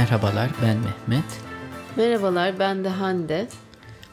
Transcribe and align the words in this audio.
Merhabalar 0.00 0.50
ben 0.62 0.78
Mehmet. 0.78 1.24
Merhabalar 1.96 2.58
ben 2.58 2.84
de 2.84 2.88
Hande. 2.88 3.48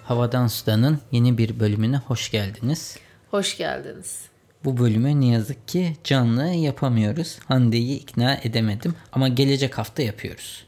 Havadan 0.03 0.47
Sudan'ın 0.47 0.99
yeni 1.11 1.37
bir 1.37 1.59
bölümüne 1.59 1.97
hoş 1.97 2.31
geldiniz. 2.31 2.97
Hoş 3.31 3.57
geldiniz. 3.57 4.21
Bu 4.65 4.77
bölümü 4.77 5.21
ne 5.21 5.27
yazık 5.27 5.67
ki 5.67 5.97
canlı 6.03 6.45
yapamıyoruz. 6.45 7.39
Hande'yi 7.47 7.99
ikna 7.99 8.39
edemedim 8.43 8.95
ama 9.11 9.27
gelecek 9.27 9.77
hafta 9.77 10.03
yapıyoruz. 10.03 10.65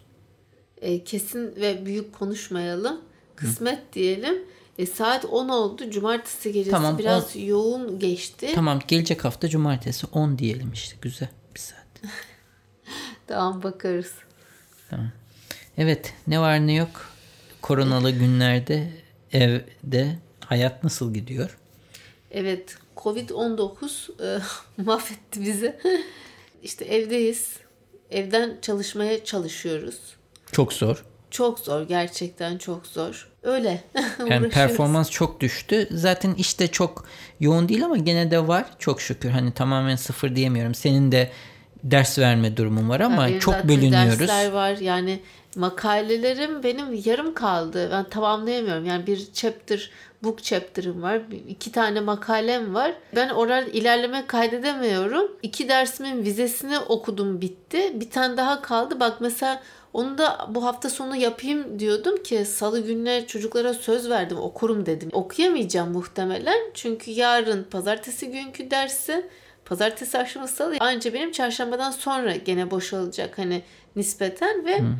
E, 0.81 1.03
kesin 1.03 1.55
ve 1.55 1.85
büyük 1.85 2.13
konuşmayalım. 2.13 3.01
Kısmet 3.35 3.79
Hı. 3.79 3.93
diyelim. 3.93 4.35
E, 4.77 4.85
saat 4.85 5.25
10 5.25 5.49
oldu. 5.49 5.89
Cumartesi 5.91 6.51
gecesi 6.51 6.71
tamam, 6.71 6.97
biraz 6.97 7.35
on... 7.35 7.39
yoğun 7.39 7.99
geçti. 7.99 8.51
Tamam 8.55 8.79
gelecek 8.87 9.25
hafta 9.25 9.49
cumartesi 9.49 10.07
10 10.11 10.37
diyelim 10.37 10.71
işte. 10.73 10.97
Güzel 11.01 11.29
bir 11.55 11.59
saat. 11.59 11.87
tamam 13.27 13.63
bakarız. 13.63 14.11
Tamam. 14.89 15.11
Evet 15.77 16.13
ne 16.27 16.39
var 16.39 16.67
ne 16.67 16.73
yok. 16.73 17.09
Koronalı 17.61 18.11
günlerde 18.11 18.91
evde 19.33 20.17
hayat 20.45 20.83
nasıl 20.83 21.13
gidiyor? 21.13 21.57
Evet 22.31 22.77
Covid-19 22.97 24.37
e, 24.37 24.41
mahvetti 24.83 25.41
bizi. 25.41 25.75
İşte 26.63 26.85
evdeyiz. 26.85 27.53
Evden 28.11 28.57
çalışmaya 28.61 29.23
çalışıyoruz. 29.23 29.99
Çok 30.51 30.73
zor. 30.73 31.05
Çok 31.31 31.59
zor 31.59 31.81
gerçekten 31.87 32.57
çok 32.57 32.87
zor. 32.87 33.29
Öyle. 33.43 33.83
yani 34.29 34.49
performans 34.49 35.09
çok 35.09 35.39
düştü. 35.41 35.87
Zaten 35.91 36.33
işte 36.33 36.67
çok 36.67 37.05
yoğun 37.39 37.69
değil 37.69 37.85
ama 37.85 37.97
gene 37.97 38.31
de 38.31 38.47
var 38.47 38.65
çok 38.79 39.01
şükür. 39.01 39.29
Hani 39.29 39.51
tamamen 39.51 39.95
sıfır 39.95 40.35
diyemiyorum. 40.35 40.75
Senin 40.75 41.11
de 41.11 41.31
ders 41.83 42.19
verme 42.19 42.57
durumun 42.57 42.89
var 42.89 42.99
ama 42.99 43.27
Tabii 43.27 43.39
çok 43.39 43.63
bölünüyoruz. 43.63 44.19
Dersler 44.19 44.51
var 44.51 44.77
yani 44.77 45.19
makalelerim 45.55 46.63
benim 46.63 47.01
yarım 47.05 47.33
kaldı. 47.33 47.89
Ben 47.91 48.03
tamamlayamıyorum. 48.03 48.85
Yani 48.85 49.07
bir 49.07 49.27
chapter 49.33 49.91
book 50.23 50.43
chapter'ım 50.43 51.01
var. 51.01 51.21
iki 51.47 51.71
tane 51.71 51.99
makalem 51.99 52.73
var. 52.73 52.93
Ben 53.15 53.29
orada 53.29 53.61
ilerleme 53.61 54.27
kaydedemiyorum. 54.27 55.31
İki 55.43 55.69
dersimin 55.69 56.23
vizesini 56.23 56.79
okudum 56.79 57.41
bitti. 57.41 57.91
Bir 57.95 58.09
tane 58.09 58.37
daha 58.37 58.61
kaldı. 58.61 58.99
Bak 58.99 59.21
mesela 59.21 59.61
onu 59.93 60.17
da 60.17 60.47
bu 60.49 60.65
hafta 60.65 60.89
sonu 60.89 61.15
yapayım 61.15 61.79
diyordum 61.79 62.23
ki 62.23 62.45
salı 62.45 62.79
gününe 62.79 63.27
çocuklara 63.27 63.73
söz 63.73 64.09
verdim 64.09 64.37
okurum 64.37 64.85
dedim. 64.85 65.09
Okuyamayacağım 65.13 65.91
muhtemelen 65.91 66.59
çünkü 66.73 67.11
yarın 67.11 67.63
pazartesi 67.63 68.31
günkü 68.31 68.71
dersi 68.71 69.25
pazartesi 69.69 70.17
akşamı 70.17 70.47
salı 70.47 70.75
anca 70.79 71.13
benim 71.13 71.31
çarşambadan 71.31 71.91
sonra 71.91 72.35
gene 72.35 72.71
boşalacak 72.71 73.37
hani 73.37 73.61
nispeten 73.95 74.65
ve 74.65 74.79
hmm. 74.79 74.95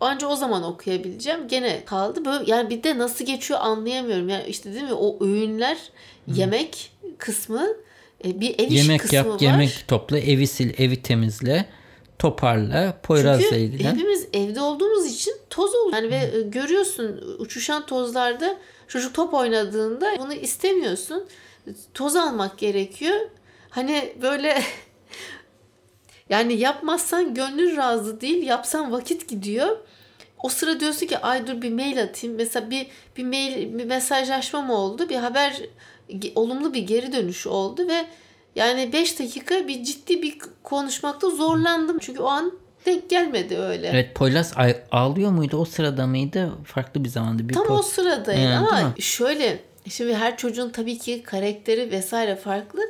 Anca 0.00 0.26
o 0.26 0.36
zaman 0.36 0.62
okuyabileceğim. 0.62 1.48
Gene 1.48 1.84
kaldı. 1.84 2.24
Böyle 2.24 2.50
yani 2.50 2.70
bir 2.70 2.82
de 2.82 2.98
nasıl 2.98 3.24
geçiyor 3.24 3.60
anlayamıyorum. 3.62 4.28
Yani 4.28 4.44
işte 4.46 4.74
değil 4.74 4.84
mi 4.84 4.92
o 4.92 5.24
öğünler, 5.24 5.76
hmm. 6.24 6.34
yemek 6.34 6.92
kısmı 7.18 7.66
e, 8.24 8.40
bir 8.40 8.58
ev 8.58 8.70
yemek 8.70 9.00
kısmı 9.00 9.16
yap, 9.16 9.26
var. 9.26 9.40
Yemek 9.40 9.84
topla, 9.88 10.18
evi 10.18 10.46
sil, 10.54 10.70
evi 10.78 11.02
temizle 11.02 11.66
toparla, 12.18 12.98
Poyraz'la 13.02 13.42
Çünkü 13.42 13.56
ilgilen. 13.56 13.94
hepimiz 13.94 14.26
evde 14.32 14.60
olduğumuz 14.60 15.06
için 15.06 15.34
toz 15.50 15.74
oluyor. 15.74 16.02
Yani 16.02 16.10
ve 16.10 16.38
e, 16.38 16.42
görüyorsun 16.42 17.36
uçuşan 17.38 17.86
tozlarda 17.86 18.56
çocuk 18.88 19.14
top 19.14 19.34
oynadığında 19.34 20.14
bunu 20.18 20.32
istemiyorsun. 20.32 21.24
Toz 21.94 22.16
almak 22.16 22.58
gerekiyor. 22.58 23.20
Hani 23.76 24.12
böyle 24.22 24.62
yani 26.30 26.54
yapmazsan 26.54 27.34
gönlün 27.34 27.76
razı 27.76 28.20
değil, 28.20 28.46
yapsan 28.46 28.92
vakit 28.92 29.28
gidiyor. 29.28 29.76
O 30.42 30.48
sıra 30.48 30.80
diyorsun 30.80 31.06
ki 31.06 31.18
ay 31.18 31.46
dur 31.46 31.62
bir 31.62 31.72
mail 31.72 32.02
atayım. 32.02 32.36
Mesela 32.36 32.70
bir 32.70 32.86
bir 33.16 33.24
mail 33.24 33.78
bir 33.78 33.84
mesajlaşmam 33.84 34.70
oldu. 34.70 35.08
Bir 35.08 35.16
haber 35.16 35.62
olumlu 36.34 36.74
bir 36.74 36.82
geri 36.82 37.12
dönüş 37.12 37.46
oldu 37.46 37.88
ve 37.88 38.06
yani 38.54 38.92
5 38.92 39.18
dakika 39.18 39.68
bir 39.68 39.84
ciddi 39.84 40.22
bir 40.22 40.38
konuşmakta 40.62 41.30
zorlandım. 41.30 41.98
Çünkü 41.98 42.22
o 42.22 42.26
an 42.26 42.52
denk 42.86 43.10
gelmedi 43.10 43.58
öyle. 43.58 43.88
Evet 43.88 44.14
Poyraz 44.14 44.54
ağlıyor 44.90 45.30
muydu? 45.30 45.56
O 45.56 45.64
sırada 45.64 46.06
mıydı? 46.06 46.52
Farklı 46.64 47.04
bir 47.04 47.08
zamandı. 47.08 47.48
Bir 47.48 47.54
Tam 47.54 47.70
o 47.70 47.82
sıradaydı 47.82 48.40
ee, 48.40 48.54
ama 48.54 48.94
şöyle 48.98 49.58
şimdi 49.88 50.14
her 50.14 50.36
çocuğun 50.36 50.70
tabii 50.70 50.98
ki 50.98 51.22
karakteri 51.22 51.90
vesaire 51.90 52.36
farklı. 52.36 52.80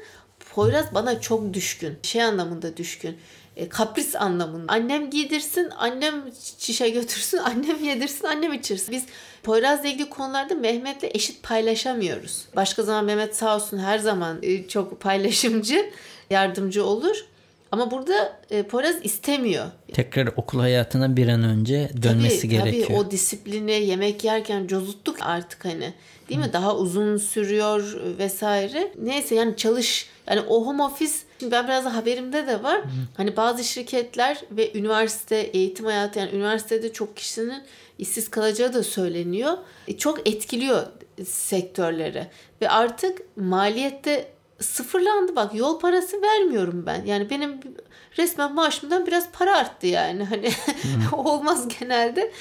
Poyraz 0.56 0.94
bana 0.94 1.20
çok 1.20 1.54
düşkün. 1.54 1.98
Şey 2.02 2.22
anlamında 2.22 2.76
düşkün. 2.76 3.16
E, 3.56 3.68
kapris 3.68 4.16
anlamında. 4.16 4.72
Annem 4.72 5.10
giydirsin, 5.10 5.70
annem 5.76 6.24
şişe 6.58 6.88
götürsün, 6.88 7.38
annem 7.44 7.84
yedirsin, 7.84 8.26
annem 8.26 8.52
içirsin. 8.52 8.94
Biz 8.94 9.04
Poyraz'la 9.42 9.88
ilgili 9.88 10.10
konularda 10.10 10.54
Mehmet'le 10.54 11.14
eşit 11.14 11.42
paylaşamıyoruz. 11.42 12.44
Başka 12.56 12.82
zaman 12.82 13.04
Mehmet 13.04 13.36
sağ 13.36 13.56
olsun 13.56 13.78
her 13.78 13.98
zaman 13.98 14.38
e, 14.42 14.68
çok 14.68 15.00
paylaşımcı, 15.00 15.90
yardımcı 16.30 16.84
olur. 16.84 17.26
Ama 17.72 17.90
burada 17.90 18.40
e, 18.50 18.62
Poyraz 18.62 18.96
istemiyor. 19.02 19.66
Tekrar 19.92 20.26
okul 20.36 20.60
hayatına 20.60 21.16
bir 21.16 21.28
an 21.28 21.42
önce 21.42 21.90
dönmesi 22.02 22.40
tabii, 22.40 22.48
gerekiyor. 22.48 22.86
Tabii 22.86 22.98
o 22.98 23.10
disiplini 23.10 23.72
yemek 23.72 24.24
yerken 24.24 24.66
cozuttuk 24.66 25.16
artık 25.20 25.64
hani. 25.64 25.94
Değil 26.28 26.40
Hı. 26.40 26.44
mi? 26.44 26.52
Daha 26.52 26.76
uzun 26.76 27.16
sürüyor 27.16 27.96
vesaire. 28.18 28.92
Neyse 29.02 29.34
yani 29.34 29.56
çalış 29.56 30.08
yani 30.26 30.40
o 30.40 30.66
home 30.66 30.82
office 30.82 31.12
şimdi 31.40 31.52
ben 31.52 31.64
biraz 31.64 31.84
da 31.84 31.94
haberimde 31.94 32.46
de 32.46 32.62
var. 32.62 32.78
Hı. 32.78 32.88
Hani 33.16 33.36
bazı 33.36 33.64
şirketler 33.64 34.40
ve 34.50 34.78
üniversite 34.78 35.36
eğitim 35.36 35.86
hayatı 35.86 36.18
yani 36.18 36.30
üniversitede 36.34 36.92
çok 36.92 37.16
kişinin 37.16 37.62
işsiz 37.98 38.28
kalacağı 38.28 38.74
da 38.74 38.82
söyleniyor. 38.82 39.52
E, 39.88 39.96
çok 39.96 40.28
etkiliyor 40.28 40.86
sektörleri 41.24 42.26
ve 42.62 42.68
artık 42.68 43.36
maliyette 43.36 44.28
sıfırlandı 44.60 45.36
bak 45.36 45.54
yol 45.54 45.78
parası 45.80 46.22
vermiyorum 46.22 46.86
ben. 46.86 47.04
Yani 47.04 47.30
benim 47.30 47.60
resmen 48.18 48.54
maaşımdan 48.54 49.06
biraz 49.06 49.30
para 49.32 49.56
arttı 49.56 49.86
yani. 49.86 50.24
Hani 50.24 50.50
olmaz 51.12 51.68
genelde. 51.80 52.32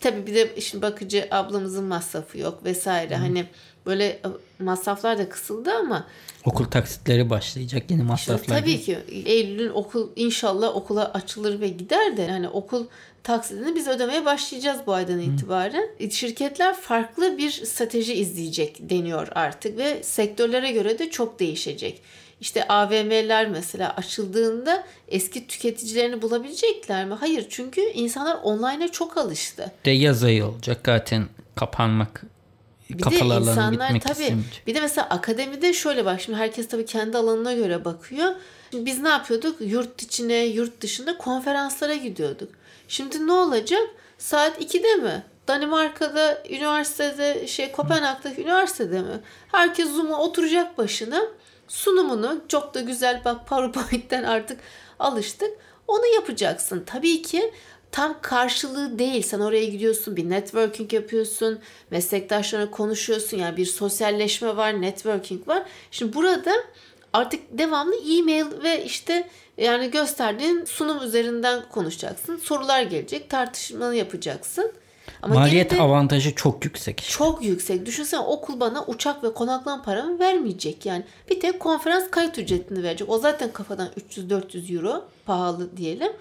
Tabii 0.00 0.26
bir 0.26 0.34
de 0.34 0.60
şimdi 0.60 0.82
bakıcı 0.82 1.28
ablamızın 1.30 1.84
masrafı 1.84 2.38
yok 2.38 2.64
vesaire. 2.64 3.16
Hmm. 3.16 3.22
Hani 3.22 3.46
böyle 3.86 4.06
e, 4.06 4.26
masraflar 4.58 5.18
da 5.18 5.28
kısıldı 5.28 5.70
ama 5.72 6.06
okul 6.44 6.64
taksitleri 6.64 7.30
başlayacak 7.30 7.90
yeni 7.90 8.02
masraflar. 8.02 8.58
tabii 8.58 8.80
ki 8.80 8.98
Eylül'ün 9.08 9.70
okul 9.70 10.08
inşallah 10.16 10.76
okula 10.76 11.12
açılır 11.12 11.60
ve 11.60 11.68
gider 11.68 12.16
de 12.16 12.30
hani 12.30 12.48
okul 12.48 12.86
taksidini 13.22 13.74
biz 13.74 13.88
ödemeye 13.88 14.24
başlayacağız 14.24 14.80
bu 14.86 14.92
aydan 14.92 15.14
hmm. 15.14 15.34
itibaren. 15.34 15.88
E, 15.98 16.10
şirketler 16.10 16.74
farklı 16.74 17.38
bir 17.38 17.50
strateji 17.50 18.14
izleyecek 18.14 18.90
deniyor 18.90 19.28
artık 19.34 19.78
ve 19.78 20.02
sektörlere 20.02 20.72
göre 20.72 20.98
de 20.98 21.10
çok 21.10 21.40
değişecek. 21.40 22.02
İşte 22.42 22.68
AVM'ler 22.68 23.48
mesela 23.48 23.94
açıldığında 23.96 24.84
eski 25.08 25.46
tüketicilerini 25.46 26.22
bulabilecekler 26.22 27.04
mi? 27.04 27.14
Hayır 27.14 27.46
çünkü 27.50 27.80
insanlar 27.80 28.38
online'a 28.42 28.88
çok 28.88 29.16
alıştı. 29.16 29.72
De 29.84 29.90
yaz 29.90 30.24
ayı 30.24 30.46
olacak 30.46 30.78
zaten 30.86 31.28
kapanmak 31.54 32.22
bir 32.90 33.10
de 33.10 33.16
insanlar 33.16 33.88
tabii 34.00 34.22
istemeyecek. 34.22 34.62
bir 34.66 34.74
de 34.74 34.80
mesela 34.80 35.08
akademide 35.08 35.72
şöyle 35.72 36.04
bak 36.04 36.20
şimdi 36.20 36.38
herkes 36.38 36.68
tabii 36.68 36.86
kendi 36.86 37.16
alanına 37.16 37.52
göre 37.52 37.84
bakıyor. 37.84 38.34
Şimdi 38.70 38.86
biz 38.86 39.00
ne 39.00 39.08
yapıyorduk? 39.08 39.56
Yurt 39.60 40.02
içine, 40.02 40.44
yurt 40.44 40.80
dışında 40.80 41.18
konferanslara 41.18 41.94
gidiyorduk. 41.94 42.48
Şimdi 42.88 43.26
ne 43.26 43.32
olacak? 43.32 43.88
Saat 44.18 44.62
2'de 44.62 44.94
mi? 44.94 45.22
Danimarka'da 45.48 46.42
üniversitede 46.50 47.46
şey 47.46 47.72
Kopenhag'daki 47.72 48.42
üniversitede 48.42 49.00
mi? 49.00 49.20
Herkes 49.52 49.88
Zoom'a 49.90 50.20
oturacak 50.20 50.78
başına 50.78 51.22
sunumunu 51.72 52.40
çok 52.48 52.74
da 52.74 52.80
güzel 52.80 53.22
bak 53.24 53.46
PowerPoint'ten 53.46 54.22
artık 54.22 54.60
alıştık. 54.98 55.50
Onu 55.88 56.06
yapacaksın. 56.14 56.82
Tabii 56.86 57.22
ki 57.22 57.52
tam 57.92 58.18
karşılığı 58.22 58.98
değil. 58.98 59.22
Sen 59.22 59.40
oraya 59.40 59.64
gidiyorsun, 59.64 60.16
bir 60.16 60.30
networking 60.30 60.92
yapıyorsun, 60.92 61.58
meslektaşlarına 61.90 62.70
konuşuyorsun. 62.70 63.36
Yani 63.36 63.56
bir 63.56 63.66
sosyalleşme 63.66 64.56
var, 64.56 64.82
networking 64.82 65.48
var. 65.48 65.62
Şimdi 65.90 66.14
burada 66.14 66.52
artık 67.12 67.40
devamlı 67.58 67.96
e-mail 67.96 68.62
ve 68.62 68.84
işte 68.84 69.28
yani 69.56 69.90
gösterdiğin 69.90 70.64
sunum 70.64 71.02
üzerinden 71.02 71.62
konuşacaksın. 71.70 72.36
Sorular 72.36 72.82
gelecek, 72.82 73.30
tartışmanı 73.30 73.96
yapacaksın. 73.96 74.72
Ama 75.22 75.34
Maliyet 75.34 75.80
avantajı 75.80 76.34
çok 76.34 76.64
yüksek. 76.64 77.02
Çok 77.10 77.44
yüksek. 77.44 77.86
Düşünsene 77.86 78.20
okul 78.20 78.60
bana 78.60 78.84
uçak 78.86 79.24
ve 79.24 79.34
konaklama 79.34 79.82
paramı 79.82 80.18
vermeyecek 80.18 80.86
yani. 80.86 81.04
Bir 81.30 81.40
tek 81.40 81.60
konferans 81.60 82.10
kayıt 82.10 82.38
ücretini 82.38 82.82
verecek. 82.82 83.10
O 83.10 83.18
zaten 83.18 83.52
kafadan 83.52 83.88
300-400 84.10 84.76
euro 84.76 85.04
pahalı 85.26 85.76
diyelim. 85.76 86.12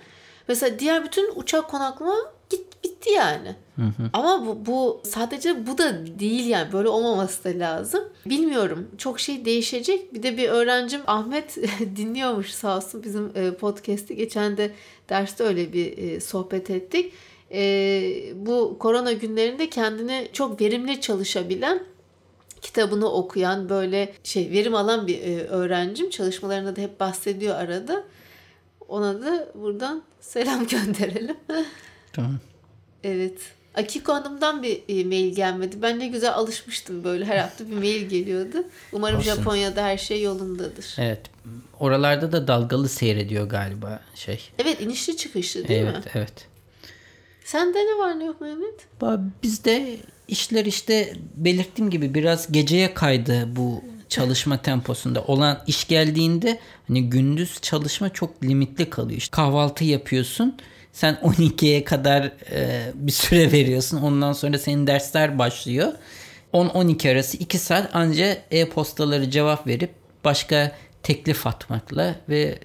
Mesela 0.47 0.79
diğer 0.79 1.03
bütün 1.03 1.31
uçak 1.35 1.69
konaklama 1.69 2.15
git 2.49 2.83
bitti 2.83 3.09
yani. 3.09 3.55
Hı 3.75 3.81
hı. 3.81 4.09
Ama 4.13 4.45
bu, 4.45 4.65
bu 4.65 5.01
sadece 5.03 5.67
bu 5.67 5.77
da 5.77 6.19
değil 6.19 6.45
yani 6.45 6.73
böyle 6.73 6.87
olmaması 6.87 7.43
da 7.43 7.59
lazım. 7.59 8.03
Bilmiyorum 8.25 8.87
çok 8.97 9.19
şey 9.19 9.45
değişecek. 9.45 10.13
Bir 10.13 10.23
de 10.23 10.37
bir 10.37 10.49
öğrencim 10.49 11.01
Ahmet 11.07 11.57
dinliyormuş 11.95 12.51
sağ 12.51 12.77
olsun 12.77 13.03
bizim 13.03 13.31
e, 13.35 13.53
podcast'i. 13.53 14.15
Geçen 14.15 14.57
de 14.57 14.71
derste 15.09 15.43
öyle 15.43 15.73
bir 15.73 15.97
e, 15.97 16.19
sohbet 16.19 16.69
ettik 16.69 17.13
bu 18.35 18.77
korona 18.79 19.11
günlerinde 19.11 19.69
kendini 19.69 20.29
çok 20.33 20.61
verimli 20.61 21.01
çalışabilen 21.01 21.83
kitabını 22.61 23.11
okuyan 23.11 23.69
böyle 23.69 24.13
şey 24.23 24.51
verim 24.51 24.75
alan 24.75 25.07
bir 25.07 25.21
e, 25.21 25.43
öğrencim 25.43 26.09
çalışmalarında 26.09 26.75
da 26.75 26.81
hep 26.81 26.99
bahsediyor 26.99 27.55
arada. 27.55 28.03
Ona 28.87 29.21
da 29.21 29.47
buradan 29.55 30.03
selam 30.19 30.67
gönderelim. 30.67 31.37
Tamam. 32.13 32.39
evet. 33.03 33.37
Akiko 33.75 34.13
Hanım'dan 34.13 34.63
bir 34.63 34.81
e, 34.87 35.03
mail 35.03 35.35
gelmedi. 35.35 35.75
Ben 35.81 35.99
ne 35.99 36.07
güzel 36.07 36.33
alışmıştım 36.33 37.03
böyle 37.03 37.25
her 37.25 37.37
hafta 37.37 37.69
bir 37.69 37.75
mail 37.75 38.09
geliyordu. 38.09 38.57
Umarım 38.91 39.17
Olsun. 39.17 39.35
Japonya'da 39.35 39.83
her 39.83 39.97
şey 39.97 40.21
yolundadır. 40.21 40.95
Evet. 40.97 41.21
Oralarda 41.79 42.31
da 42.31 42.47
dalgalı 42.47 42.89
seyrediyor 42.89 43.49
galiba 43.49 43.99
şey. 44.15 44.49
Evet 44.59 44.81
inişli 44.81 45.17
çıkışlı 45.17 45.67
değil 45.67 45.81
evet, 45.81 45.93
mi? 45.93 46.01
Evet 46.05 46.15
evet. 46.15 46.50
Sende 47.45 47.79
ne 47.79 47.97
var 47.99 48.19
ne 48.19 48.25
yok 48.25 48.41
Mehmet? 48.41 48.87
Bizde 49.43 49.97
işler 50.27 50.65
işte 50.65 51.13
belirttiğim 51.35 51.91
gibi 51.91 52.13
biraz 52.13 52.51
geceye 52.51 52.93
kaydı 52.93 53.55
bu 53.55 53.83
çalışma 54.09 54.57
temposunda. 54.61 55.23
Olan 55.23 55.63
iş 55.67 55.87
geldiğinde 55.87 56.59
hani 56.87 57.09
gündüz 57.09 57.61
çalışma 57.61 58.09
çok 58.09 58.43
limitli 58.43 58.89
kalıyor. 58.89 59.17
İşte 59.17 59.31
kahvaltı 59.31 59.83
yapıyorsun. 59.83 60.57
Sen 60.93 61.13
12'ye 61.23 61.83
kadar 61.83 62.31
e, 62.51 62.91
bir 62.95 63.11
süre 63.11 63.51
veriyorsun. 63.51 64.01
Ondan 64.01 64.33
sonra 64.33 64.57
senin 64.57 64.87
dersler 64.87 65.39
başlıyor. 65.39 65.93
10-12 66.53 67.11
arası 67.11 67.37
2 67.37 67.57
saat 67.57 67.95
anca 67.95 68.37
e-postaları 68.51 69.29
cevap 69.31 69.67
verip 69.67 69.91
başka 70.25 70.71
teklif 71.03 71.47
atmakla 71.47 72.15
ve 72.29 72.59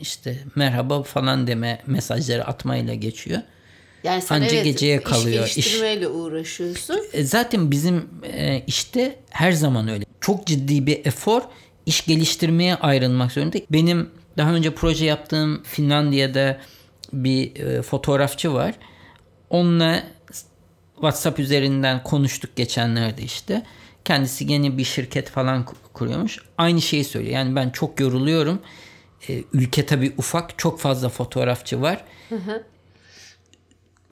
işte 0.00 0.38
merhaba 0.54 1.02
falan 1.02 1.46
deme 1.46 1.82
mesajları 1.86 2.44
atmayla 2.46 2.94
geçiyor. 2.94 3.40
Yani 4.06 4.22
sen 4.22 4.34
Anca 4.34 4.54
evet, 4.54 4.64
geceye 4.64 5.00
kalıyor. 5.00 5.46
İş 5.46 5.54
geliştirmeyle 5.54 6.04
iş. 6.04 6.10
uğraşıyorsun. 6.10 7.00
E, 7.12 7.24
zaten 7.24 7.70
bizim 7.70 8.08
e, 8.32 8.62
işte 8.66 9.18
her 9.30 9.52
zaman 9.52 9.88
öyle. 9.88 10.04
Çok 10.20 10.46
ciddi 10.46 10.86
bir 10.86 11.06
efor 11.06 11.42
iş 11.86 12.06
geliştirmeye 12.06 12.74
ayrılmak 12.74 13.32
zorunda. 13.32 13.58
Benim 13.70 14.10
daha 14.36 14.52
önce 14.54 14.74
proje 14.74 15.04
yaptığım 15.04 15.62
Finlandiya'da 15.62 16.60
bir 17.12 17.56
e, 17.56 17.82
fotoğrafçı 17.82 18.54
var. 18.54 18.74
Onunla 19.50 20.02
WhatsApp 20.94 21.38
üzerinden 21.38 22.02
konuştuk 22.02 22.56
geçenlerde 22.56 23.22
işte. 23.22 23.62
Kendisi 24.04 24.52
yeni 24.52 24.78
bir 24.78 24.84
şirket 24.84 25.30
falan 25.30 25.66
kuruyormuş. 25.92 26.38
Aynı 26.58 26.82
şeyi 26.82 27.04
söylüyor. 27.04 27.34
Yani 27.34 27.56
ben 27.56 27.70
çok 27.70 28.00
yoruluyorum. 28.00 28.62
E, 29.28 29.42
ülke 29.52 29.86
tabii 29.86 30.12
ufak. 30.16 30.58
Çok 30.58 30.80
fazla 30.80 31.08
fotoğrafçı 31.08 31.82
var. 31.82 32.04
Hı 32.28 32.36
hı 32.36 32.62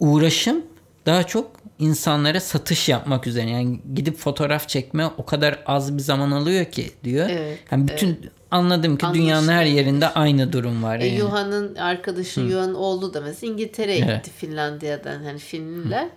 uğraşım 0.05 0.63
daha 1.07 1.25
çok 1.25 1.51
insanlara 1.79 2.41
satış 2.41 2.89
yapmak 2.89 3.27
üzerine. 3.27 3.51
Yani 3.51 3.81
gidip 3.95 4.17
fotoğraf 4.17 4.69
çekme 4.69 5.07
o 5.07 5.25
kadar 5.25 5.59
az 5.67 5.97
bir 5.97 6.03
zaman 6.03 6.31
alıyor 6.31 6.65
ki 6.65 6.91
diyor. 7.05 7.29
Evet, 7.31 7.59
yani 7.71 7.89
bütün 7.89 8.09
evet. 8.09 8.33
anladım 8.51 8.97
ki 8.97 9.07
Anlaşılıyor. 9.07 9.27
dünyanın 9.27 9.49
her 9.49 9.65
yerinde 9.65 10.09
aynı 10.09 10.53
durum 10.53 10.83
var. 10.83 11.01
E, 11.01 11.07
yani. 11.07 11.19
Yuhan'ın 11.19 11.75
arkadaşı 11.75 12.41
Hı. 12.41 12.45
Yuhan 12.45 12.75
oğlu 12.75 13.15
da 13.15 13.21
mesela 13.21 13.53
İngiltere'ye 13.53 14.05
evet. 14.05 14.25
gitti 14.25 14.37
Finlandiya'dan 14.39 15.25
hani 15.25 15.39
Finliler. 15.39 16.09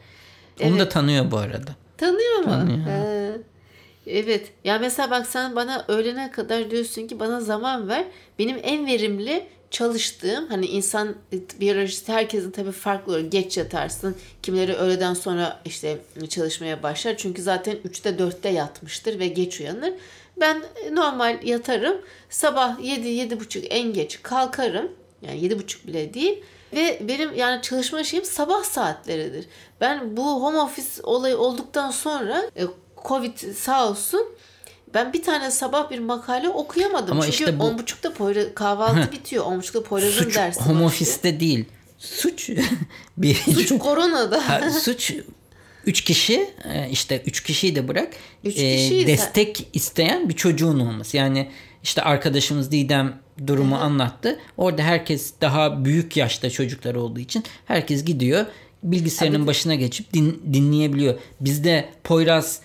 Evet. 0.60 0.72
Onu 0.72 0.80
da 0.80 0.90
tanıyor 0.90 1.32
bu 1.32 1.38
arada. 1.38 1.76
Tanıyor 1.98 2.38
mu? 2.38 2.46
Tanıyor. 2.46 2.88
Ee, 2.88 3.38
evet. 4.08 4.52
Ya 4.64 4.80
mesela 4.80 5.12
bak 5.12 5.28
sen 5.28 5.56
bana 5.56 5.86
öğlene 5.88 6.32
kadar 6.32 6.72
diyorsun 6.72 7.08
ki 7.08 7.20
bana 7.20 7.42
zaman 7.42 7.88
ver. 7.88 8.06
Benim 8.40 8.60
en 8.64 8.86
verimli 8.86 9.48
çalıştığım 9.72 10.48
hani 10.48 10.66
insan 10.66 11.16
biyolojisi 11.60 12.12
herkesin 12.14 12.52
tabii 12.52 12.72
farklı 12.72 13.14
olur. 13.14 13.20
Geç 13.20 13.58
yatarsın. 13.58 14.16
Kimileri 14.44 14.74
öğleden 14.74 15.14
sonra 15.14 15.62
işte 15.66 15.98
çalışmaya 16.30 16.84
başlar. 16.84 17.18
Çünkü 17.18 17.42
zaten 17.42 17.76
3'te 17.76 18.10
4'te 18.10 18.50
yatmıştır 18.50 19.20
ve 19.20 19.28
geç 19.28 19.60
uyanır. 19.60 19.94
Ben 20.40 20.64
normal 20.92 21.40
yatarım. 21.44 22.02
Sabah 22.30 22.80
7 22.84 23.08
7.30 23.08 23.66
en 23.66 23.94
geç 23.94 24.24
kalkarım. 24.24 24.92
Yani 25.22 25.40
7.30 25.40 25.88
bile 25.88 26.14
değil. 26.14 26.44
Ve 26.74 27.00
benim 27.08 27.36
yani 27.36 27.62
çalışma 27.62 28.04
şeyim 28.04 28.26
sabah 28.26 28.64
saatleridir. 28.64 29.46
Ben 29.82 30.18
bu 30.18 30.44
home 30.44 30.58
office 30.58 31.02
olayı 31.04 31.38
olduktan 31.38 31.92
sonra 31.92 32.52
e, 32.56 32.64
Covid 33.08 33.38
sağ 33.38 33.90
olsun 33.90 34.28
ben 34.98 35.14
bir 35.14 35.24
tane 35.24 35.52
sabah 35.52 35.92
bir 35.92 36.00
makale 36.00 36.50
okuyamadım. 36.50 37.12
Ama 37.12 37.24
Çünkü 37.24 37.38
işte 37.38 37.60
bu... 37.60 37.64
10.30'da 37.64 38.14
Poyraz, 38.14 38.46
kahvaltı 38.56 39.12
bitiyor. 39.12 39.46
10.30'da 39.46 39.84
Poyraz'ın 39.84 40.24
suç, 40.24 40.36
dersi 40.36 40.62
home 40.62 40.84
office'te 40.84 41.40
değil. 41.40 41.66
Suç 41.98 42.50
bir 43.18 43.36
suç 43.36 43.78
koronada. 43.80 44.50
ha, 44.50 44.70
suç 44.70 45.14
üç 45.86 46.02
kişi 46.02 46.50
e, 46.74 46.90
işte 46.90 47.24
üç 47.26 47.44
kişiyi 47.44 47.76
de 47.76 47.88
bırak 47.88 48.14
üç 48.44 48.58
e, 48.58 49.08
destek 49.08 49.68
isteyen 49.74 50.30
bir 50.30 50.36
çocuğun 50.36 50.80
olması. 50.80 51.18
Yani 51.18 51.52
işte 51.84 52.02
arkadaşımız 52.02 52.72
Didem 52.72 53.20
durumu 53.48 53.76
Hı-hı. 53.76 53.84
anlattı. 53.84 54.40
Orada 54.58 54.82
herkes 54.82 55.34
daha 55.42 55.86
büyük 55.86 56.18
yaşta 56.18 56.50
çocuklar 56.50 56.96
olduğu 56.96 57.20
için 57.20 57.44
herkes 57.66 58.06
gidiyor 58.06 58.46
bilgisayarının 58.84 59.38
Tabii. 59.38 59.48
başına 59.48 59.76
geçip 59.76 60.14
din, 60.14 60.42
dinleyebiliyor. 60.54 61.20
Bizde 61.40 61.90
Poyraz 62.04 62.62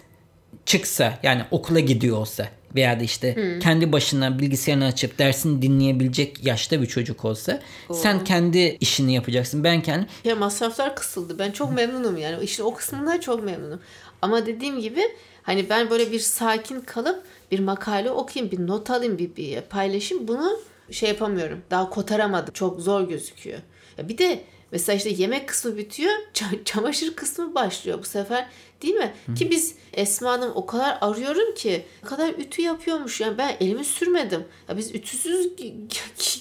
çıksa 0.67 1.19
yani 1.23 1.43
okula 1.51 1.81
gidiyor 1.81 2.17
olsa 2.17 2.49
veya 2.75 3.01
da 3.01 3.05
işte 3.05 3.37
hmm. 3.37 3.59
kendi 3.59 3.93
başına 3.93 4.39
bilgisayarını 4.39 4.85
açıp 4.85 5.19
dersini 5.19 5.63
dinleyebilecek 5.63 6.45
yaşta 6.45 6.83
bir 6.83 6.87
çocuk 6.87 7.25
olsa 7.25 7.61
Oo. 7.89 7.95
sen 7.95 8.25
kendi 8.25 8.77
işini 8.81 9.15
yapacaksın. 9.15 9.65
Ben 9.65 9.83
kendi 9.83 10.07
ya 10.25 10.37
masraflar 10.37 10.97
kısıldı. 10.97 11.39
Ben 11.39 11.51
çok 11.51 11.73
memnunum 11.73 12.17
yani. 12.17 12.45
İşte 12.45 12.63
o 12.63 12.75
kısmından 12.75 13.21
çok 13.21 13.45
memnunum. 13.45 13.81
Ama 14.23 14.47
dediğim 14.47 14.81
gibi 14.81 15.03
hani 15.43 15.71
ben 15.71 15.91
böyle 15.91 16.13
bir 16.13 16.21
sakin 16.21 16.81
kalıp 16.81 17.25
bir 17.51 17.59
makale 17.59 18.11
okuyayım, 18.11 18.53
bir 18.53 18.67
not 18.67 18.91
alayım, 18.91 19.19
bir, 19.19 19.37
bir 19.37 19.61
paylaşayım. 19.61 20.29
Bunu 20.29 20.59
şey 20.91 21.09
yapamıyorum. 21.09 21.63
Daha 21.71 21.91
kotaramadım. 21.91 22.53
Çok 22.53 22.81
zor 22.81 23.09
gözüküyor. 23.09 23.59
Ya 23.99 24.09
bir 24.09 24.19
de 24.19 24.45
mesela 24.73 24.97
işte 24.97 25.11
yemek 25.11 25.49
kısmı 25.49 25.77
bitiyor, 25.77 26.13
çamaşır 26.65 27.15
kısmı 27.17 27.55
başlıyor 27.55 27.99
bu 27.99 28.07
sefer. 28.07 28.49
Değil 28.83 28.95
mi? 28.95 29.13
Hı. 29.27 29.35
Ki 29.35 29.51
biz 29.51 29.75
Esma 29.93 30.31
Hanım 30.31 30.53
o 30.55 30.67
kadar 30.67 30.99
arıyorum 31.01 31.55
ki 31.55 31.85
ne 32.03 32.09
kadar 32.09 32.29
ütü 32.29 32.63
yapıyormuş. 32.63 33.21
Yani 33.21 33.39
ben 33.39 33.57
elimi 33.61 33.85
sürmedim. 33.85 34.45
Ya 34.69 34.77
biz 34.77 34.95
ütüsüz 34.95 35.49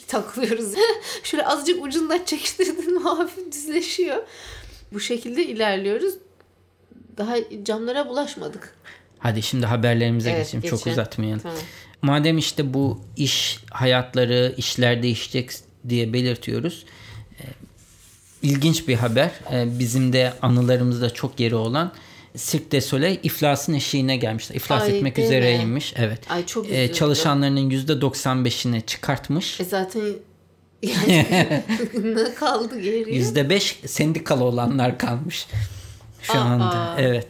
takılıyoruz. 0.08 0.74
Şöyle 1.24 1.46
azıcık 1.46 1.84
ucundan 1.84 2.20
çekiştirdin 2.26 2.96
hafif 3.04 3.52
düzleşiyor. 3.52 4.24
Bu 4.94 5.00
şekilde 5.00 5.46
ilerliyoruz. 5.46 6.14
Daha 7.18 7.36
camlara 7.64 8.10
bulaşmadık. 8.10 8.76
Hadi 9.20 9.42
şimdi 9.42 9.66
haberlerimize 9.66 10.30
evet, 10.30 10.46
geçelim. 10.46 10.62
Geçelim. 10.62 10.80
Çok 10.80 10.92
uzatmayalım. 10.92 11.40
Tamam. 11.40 11.58
Madem 12.02 12.38
işte 12.38 12.74
bu 12.74 13.02
iş 13.18 13.60
hayatları, 13.72 14.54
işler 14.58 15.04
değişecek 15.04 15.52
diye 15.90 16.14
belirtiyoruz. 16.14 16.86
İlginç 18.42 18.88
bir 18.88 18.96
haber. 18.96 19.32
E, 19.54 19.80
bizim 19.80 20.14
de 20.14 20.34
anılarımızda 20.42 21.10
çok 21.10 21.40
yeri 21.40 21.56
olan 21.56 21.92
Cirque 22.38 22.82
du 22.82 22.86
Soleil 22.86 23.20
iflasın 23.24 23.74
eşiğine 23.74 24.18
gelmişler. 24.18 24.56
İflas 24.56 24.84
Ay, 24.84 24.98
etmek 24.98 25.20
üzereymiş. 25.20 25.94
Evet. 25.98 26.32
Ay 26.32 26.46
çok 26.46 26.70
ee, 26.70 26.94
çalışanlarının 26.94 27.70
%95'ini 27.70 28.86
çıkartmış. 28.86 29.60
E 29.60 29.64
zaten 29.66 30.02
yani 30.84 31.64
ne 32.04 32.34
kaldı 32.34 32.80
geriye? 32.80 33.22
%5 33.22 33.88
sendikalı 33.88 34.44
olanlar 34.44 34.98
kalmış 34.98 35.48
şu 36.22 36.34
Aa. 36.34 36.42
anda. 36.42 36.96
Evet. 37.00 37.28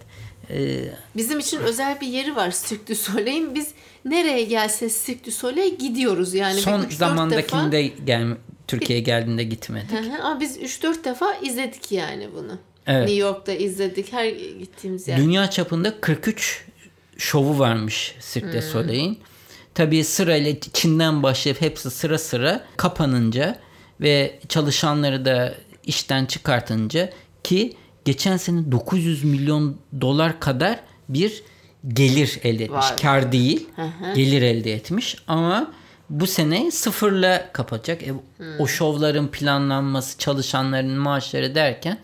Ee, 0.50 0.94
Bizim 1.15 1.39
için 1.39 1.60
özel 1.60 2.01
bir 2.01 2.08
yeri 2.08 2.36
var 2.36 2.53
Cirque 2.68 2.88
du 2.88 2.96
Soleil'in. 2.96 3.56
Biz 3.56 3.68
nereye 4.06 4.44
gelse 4.44 4.89
Cirque 4.89 5.25
du 5.25 5.32
Soleil 5.32 5.77
gidiyoruz. 5.77 6.34
Yani 6.34 6.60
Son 6.60 6.86
zamandakinde 6.89 7.84
defa... 7.84 8.03
gel 8.06 8.38
Türkiye'ye 8.71 9.03
geldiğinde 9.03 9.43
gitmedik. 9.43 9.89
Ama 10.23 10.39
biz 10.39 10.57
3-4 10.57 11.03
defa 11.03 11.33
izledik 11.33 11.91
yani 11.91 12.29
bunu. 12.35 12.59
Evet. 12.87 13.07
New 13.07 13.21
York'ta 13.21 13.51
izledik 13.51 14.13
her 14.13 14.27
gittiğimiz 14.59 15.07
yer. 15.07 15.17
Dünya 15.17 15.49
çapında 15.49 16.01
43 16.01 16.65
şovu 17.17 17.59
varmış 17.59 18.15
Cirque 18.33 18.53
du 18.53 18.53
hmm. 18.53 18.61
Soleil'in. 18.61 19.19
Tabii 19.73 20.03
sırayla 20.03 20.53
Çin'den 20.73 21.23
başlayıp 21.23 21.61
hepsi 21.61 21.91
sıra 21.91 22.17
sıra 22.17 22.65
kapanınca 22.77 23.59
ve 24.01 24.39
çalışanları 24.49 25.25
da 25.25 25.55
işten 25.83 26.25
çıkartınca 26.25 27.09
ki 27.43 27.73
geçen 28.05 28.37
sene 28.37 28.71
900 28.71 29.23
milyon 29.23 29.77
dolar 30.01 30.39
kadar 30.39 30.79
bir 31.09 31.43
gelir 31.87 32.39
elde 32.43 32.63
etmiş. 32.63 32.77
Var. 32.77 32.97
Kar 33.01 33.31
değil, 33.31 33.69
gelir 34.15 34.41
elde 34.41 34.73
etmiş 34.73 35.15
ama 35.27 35.73
bu 36.12 36.27
sene 36.27 36.72
sıfırla 36.72 37.50
kapatacak. 37.53 38.03
E, 38.03 38.08
hmm. 38.08 38.60
O 38.60 38.68
şovların 38.68 39.27
planlanması, 39.27 40.18
çalışanların 40.18 40.98
maaşları 40.98 41.56
derken 41.56 41.98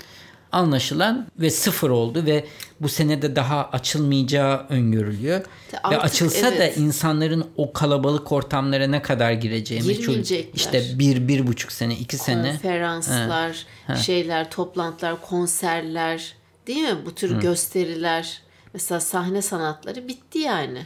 anlaşılan 0.52 1.28
ve 1.40 1.50
sıfır 1.50 1.90
oldu 1.90 2.26
ve 2.26 2.46
bu 2.82 2.90
senede 2.90 3.36
daha 3.36 3.70
açılmayacağı 3.72 4.66
öngörülüyor. 4.70 5.46
Artık, 5.84 5.92
Ve 5.92 6.02
açılsa 6.02 6.48
evet. 6.48 6.60
da 6.60 6.82
insanların 6.82 7.46
o 7.58 7.74
kalabalık 7.74 8.32
ortamlara 8.32 8.88
ne 8.88 9.02
kadar 9.02 9.32
gireceği 9.32 9.82
meçhul. 9.82 10.16
İşte 10.54 10.84
bir, 11.00 11.28
bir 11.28 11.48
buçuk 11.48 11.72
sene, 11.72 11.96
iki 11.96 12.18
sene. 12.18 12.52
Konferanslar, 12.52 13.66
şeyler, 14.06 14.52
toplantılar, 14.52 15.22
konserler 15.22 16.34
değil 16.68 16.84
mi? 16.84 16.98
Bu 17.06 17.16
tür 17.16 17.36
Hı. 17.36 17.40
gösteriler. 17.40 18.42
Mesela 18.74 19.00
sahne 19.00 19.42
sanatları 19.42 20.08
bitti 20.08 20.40
yani. 20.40 20.86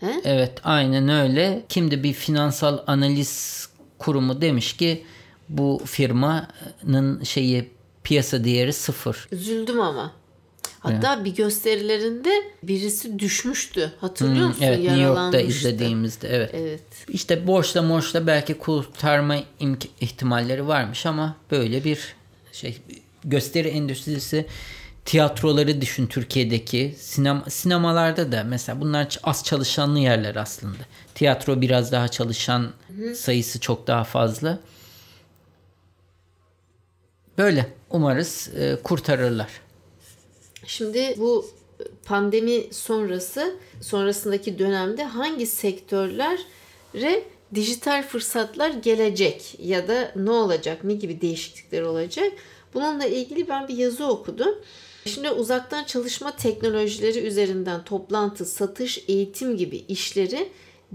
He? 0.00 0.20
Evet 0.24 0.52
aynen 0.64 1.08
öyle. 1.08 1.64
Kimde 1.68 2.02
bir 2.02 2.12
finansal 2.12 2.78
analiz 2.86 3.68
kurumu 3.98 4.40
demiş 4.40 4.72
ki 4.76 5.04
bu 5.48 5.82
firmanın 5.86 7.24
şeyi 7.24 7.70
piyasa 8.04 8.44
değeri 8.44 8.72
sıfır. 8.72 9.28
Üzüldüm 9.32 9.80
ama. 9.80 10.12
Hatta 10.80 11.14
evet. 11.14 11.24
bir 11.24 11.34
gösterilerinde 11.34 12.30
birisi 12.62 13.18
düşmüştü. 13.18 13.92
Hatırlıyor 14.00 14.40
hmm, 14.40 14.48
musun? 14.48 14.62
Evet 14.62 14.78
New 14.78 15.00
York'ta 15.00 15.40
izlediğimizde 15.40 16.28
evet. 16.28 16.50
evet. 16.54 16.82
İşte 17.08 17.46
borçla 17.46 17.82
morçla 17.82 18.26
belki 18.26 18.54
kurtarma 18.54 19.36
ihtimalleri 20.00 20.66
varmış 20.66 21.06
ama 21.06 21.36
böyle 21.50 21.84
bir 21.84 22.14
şey 22.52 22.78
gösteri 23.24 23.68
endüstrisi 23.68 24.46
tiyatroları 25.04 25.80
düşün 25.80 26.06
Türkiye'deki 26.06 26.94
sinema, 26.98 27.44
sinemalarda 27.50 28.32
da 28.32 28.44
mesela 28.44 28.80
bunlar 28.80 29.18
az 29.22 29.44
çalışanlı 29.44 29.98
yerler 29.98 30.36
aslında. 30.36 30.78
Tiyatro 31.14 31.60
biraz 31.60 31.92
daha 31.92 32.08
çalışan 32.08 32.72
Hı. 32.98 33.14
sayısı 33.14 33.60
çok 33.60 33.86
daha 33.86 34.04
fazla. 34.04 34.58
Böyle 37.38 37.66
umarız 37.90 38.50
e, 38.56 38.76
kurtarırlar. 38.82 39.48
Şimdi 40.66 41.14
bu 41.18 41.46
pandemi 42.04 42.62
sonrası 42.70 43.56
sonrasındaki 43.80 44.58
dönemde 44.58 45.04
hangi 45.04 45.46
sektörlere 45.46 47.22
dijital 47.54 48.02
fırsatlar 48.02 48.70
gelecek 48.70 49.56
ya 49.58 49.88
da 49.88 50.12
ne 50.16 50.30
olacak, 50.30 50.84
ne 50.84 50.94
gibi 50.94 51.20
değişiklikler 51.20 51.82
olacak? 51.82 52.32
Bununla 52.74 53.06
ilgili 53.06 53.48
ben 53.48 53.68
bir 53.68 53.76
yazı 53.76 54.06
okudum. 54.06 54.54
Şimdi 55.06 55.30
uzaktan 55.30 55.84
çalışma 55.84 56.36
teknolojileri 56.36 57.18
üzerinden 57.18 57.84
toplantı, 57.84 58.44
satış, 58.44 59.04
eğitim 59.08 59.56
gibi 59.56 59.76
işleri 59.76 60.48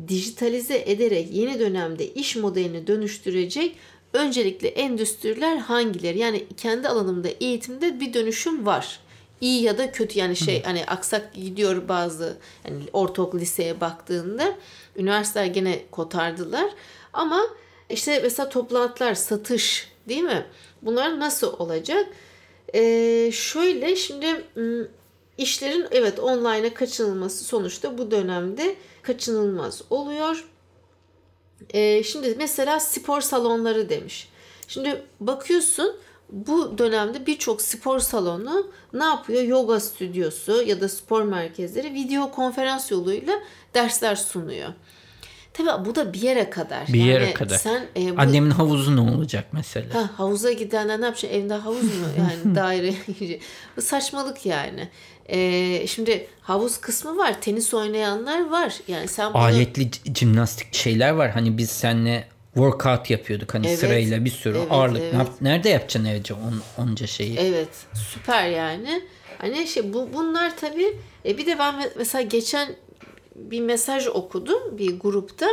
dijitalize 0.08 0.84
ederek 0.86 1.28
yeni 1.32 1.60
dönemde 1.60 2.14
iş 2.14 2.36
modelini 2.36 2.88
dönüştürecek 2.88 3.76
öncelikle 4.14 4.68
endüstriler 4.68 5.58
hangileri? 5.58 6.20
Yani 6.20 6.46
kendi 6.58 6.88
alanımda 6.88 7.28
eğitimde 7.42 8.00
bir 8.00 8.14
dönüşüm 8.14 8.66
var. 8.66 9.00
İyi 9.42 9.64
ya 9.64 9.78
da 9.78 9.92
kötü 9.92 10.20
yani 10.20 10.36
şey 10.36 10.64
hani 10.64 10.86
aksak 10.86 11.34
gidiyor 11.34 11.88
bazı 11.88 12.38
yani 12.68 12.84
ortaokul 12.94 13.40
liseye 13.40 13.82
baktığında 13.82 14.56
üniversiteler 14.96 15.46
gene 15.46 15.82
kotardılar 15.92 16.72
ama 17.14 17.42
işte 17.90 18.20
mesela 18.24 18.50
toplantılar, 18.50 19.16
satış 19.16 19.92
değil 20.08 20.24
mi? 20.24 20.46
Bunlar 20.82 21.20
nasıl 21.20 21.54
olacak? 21.60 22.08
Ee, 22.76 23.32
şöyle 23.34 23.96
şimdi 23.96 24.46
işlerin 25.38 25.88
evet 25.92 26.20
online'a 26.20 26.74
kaçınılması 26.74 27.44
sonuçta 27.44 27.98
bu 27.98 28.12
dönemde 28.12 28.76
kaçınılmaz 29.02 29.82
oluyor. 29.90 30.46
Ee, 31.74 32.04
şimdi 32.04 32.36
mesela 32.38 32.80
spor 32.80 33.22
salonları 33.22 33.90
demiş. 33.90 34.30
Şimdi 34.68 35.04
bakıyorsun 35.20 35.96
bu 36.30 36.78
dönemde 36.78 37.26
birçok 37.26 37.62
spor 37.62 38.00
salonu 38.00 38.72
ne 38.94 39.04
yapıyor? 39.04 39.42
Yoga 39.42 39.80
stüdyosu 39.80 40.64
ya 40.64 40.82
da 40.82 40.90
spor 40.90 41.22
merkezleri 41.22 41.94
video 41.94 42.32
konferans 42.32 42.92
yoluyla 42.92 43.40
dersler 43.74 44.16
sunuyor. 44.16 44.70
Tabii 45.54 45.86
bu 45.86 45.96
da 45.96 46.14
bir 46.14 46.22
yere 46.22 46.50
kadar. 46.50 46.88
Bir 46.88 46.94
yani 46.94 47.10
yere 47.10 47.34
kadar. 47.34 47.58
Sen 47.58 47.86
e, 47.96 48.18
bu... 48.18 48.22
Annemin 48.22 48.52
havuzu 48.52 48.96
ne 48.96 49.02
olacak 49.02 49.46
mesela? 49.52 49.96
Ha, 49.96 50.10
havuza 50.18 50.52
gidenler 50.52 51.02
ne 51.02 51.06
yapacak? 51.06 51.32
Evde 51.34 51.54
havuz 51.54 51.84
mu? 51.84 52.06
Yani 52.18 52.56
daire. 52.56 52.94
bu 53.78 53.82
saçmalık 53.82 54.46
yani. 54.46 54.90
E, 55.30 55.88
şimdi 55.88 56.28
havuz 56.42 56.78
kısmı 56.78 57.18
var. 57.18 57.42
Tenis 57.42 57.74
oynayanlar 57.74 58.50
var. 58.50 58.74
Yani 58.88 59.08
sen 59.08 59.34
bunu... 59.34 59.42
Aletli 59.42 59.90
jimnastik 60.16 60.76
şeyler 60.76 61.12
var. 61.12 61.32
Hani 61.32 61.58
biz 61.58 61.70
seninle 61.70 62.28
workout 62.54 63.10
yapıyorduk 63.10 63.54
hani 63.54 63.68
evet, 63.68 63.80
sırayla 63.80 64.26
bir 64.26 64.30
sürü 64.30 64.58
evet, 64.58 64.68
ağırlık. 64.72 65.02
Evet. 65.02 65.28
Nerede 65.42 65.70
yapacaksın 65.70 66.06
evce 66.06 66.34
on, 66.34 66.84
onca 66.84 67.08
şeyi? 67.08 67.38
Evet. 67.38 67.70
Süper 67.94 68.48
yani. 68.50 69.02
Hani 69.38 69.68
şey 69.68 69.94
bu 69.94 70.10
bunlar 70.14 70.58
tabii 70.58 70.98
e, 71.26 71.38
bir 71.38 71.46
de 71.46 71.60
ben 71.60 71.90
mesela 71.98 72.22
geçen 72.22 72.76
bir 73.40 73.62
mesaj 73.62 74.08
okudum 74.08 74.78
bir 74.78 75.00
grupta. 75.00 75.48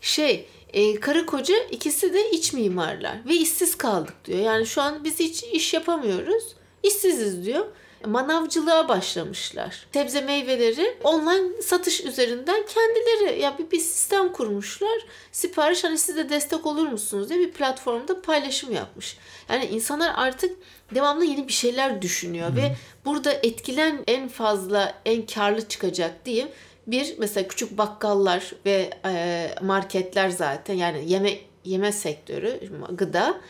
Şey 0.00 0.48
e, 0.72 1.00
karı 1.00 1.26
koca 1.26 1.56
ikisi 1.70 2.14
de 2.14 2.30
iç 2.30 2.52
mimarlar 2.52 3.16
ve 3.28 3.34
işsiz 3.34 3.78
kaldık 3.78 4.14
diyor. 4.24 4.38
Yani 4.38 4.66
şu 4.66 4.82
an 4.82 5.04
biz 5.04 5.20
hiç 5.20 5.42
iş 5.42 5.74
yapamıyoruz. 5.74 6.44
İşsiziz 6.82 7.46
diyor. 7.46 7.66
Manavcılığa 8.06 8.88
başlamışlar. 8.88 9.86
Sebze 9.92 10.20
meyveleri 10.20 10.96
online 11.04 11.62
satış 11.62 12.00
üzerinden 12.00 12.66
kendileri 12.66 13.40
ya 13.40 13.58
bir, 13.58 13.70
bir 13.70 13.80
sistem 13.80 14.32
kurmuşlar. 14.32 15.06
Sipariş 15.32 15.84
hani 15.84 15.98
siz 15.98 16.16
de 16.16 16.28
destek 16.28 16.66
olur 16.66 16.88
musunuz 16.88 17.28
diye 17.28 17.38
bir 17.40 17.52
platformda 17.52 18.22
paylaşım 18.22 18.72
yapmış. 18.72 19.16
Yani 19.48 19.64
insanlar 19.64 20.12
artık 20.16 20.56
devamlı 20.94 21.24
yeni 21.24 21.48
bir 21.48 21.52
şeyler 21.52 22.02
düşünüyor 22.02 22.48
hmm. 22.48 22.56
ve 22.56 22.76
burada 23.04 23.32
etkilen 23.32 24.04
en 24.06 24.28
fazla 24.28 24.94
en 25.04 25.26
karlı 25.26 25.68
çıkacak 25.68 26.24
diyeyim 26.24 26.48
bir 26.86 27.14
mesela 27.18 27.48
küçük 27.48 27.78
bakkallar 27.78 28.52
ve 28.66 28.90
e, 29.06 29.48
marketler 29.62 30.28
zaten 30.30 30.74
yani 30.74 31.04
yeme 31.06 31.38
yeme 31.64 31.92
sektörü, 31.92 32.60
gıda. 32.90 33.40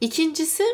İkincisi 0.00 0.64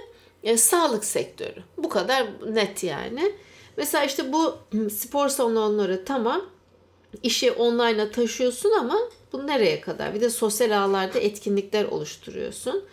e, 0.43 0.57
sağlık 0.57 1.05
sektörü. 1.05 1.63
Bu 1.79 1.89
kadar 1.89 2.27
net 2.55 2.85
yani. 2.85 3.33
Mesela 3.77 4.05
işte 4.05 4.33
bu 4.33 4.59
spor 4.91 5.29
salonları 5.29 6.05
tamam 6.05 6.43
işi 7.23 7.53
online'a 7.53 8.11
taşıyorsun 8.11 8.73
ama 8.81 8.99
bu 9.33 9.47
nereye 9.47 9.81
kadar? 9.81 10.15
Bir 10.15 10.21
de 10.21 10.31
sosyal 10.31 10.85
ağlarda 10.85 11.19
etkinlikler 11.19 11.85
oluşturuyorsun. 11.85 12.85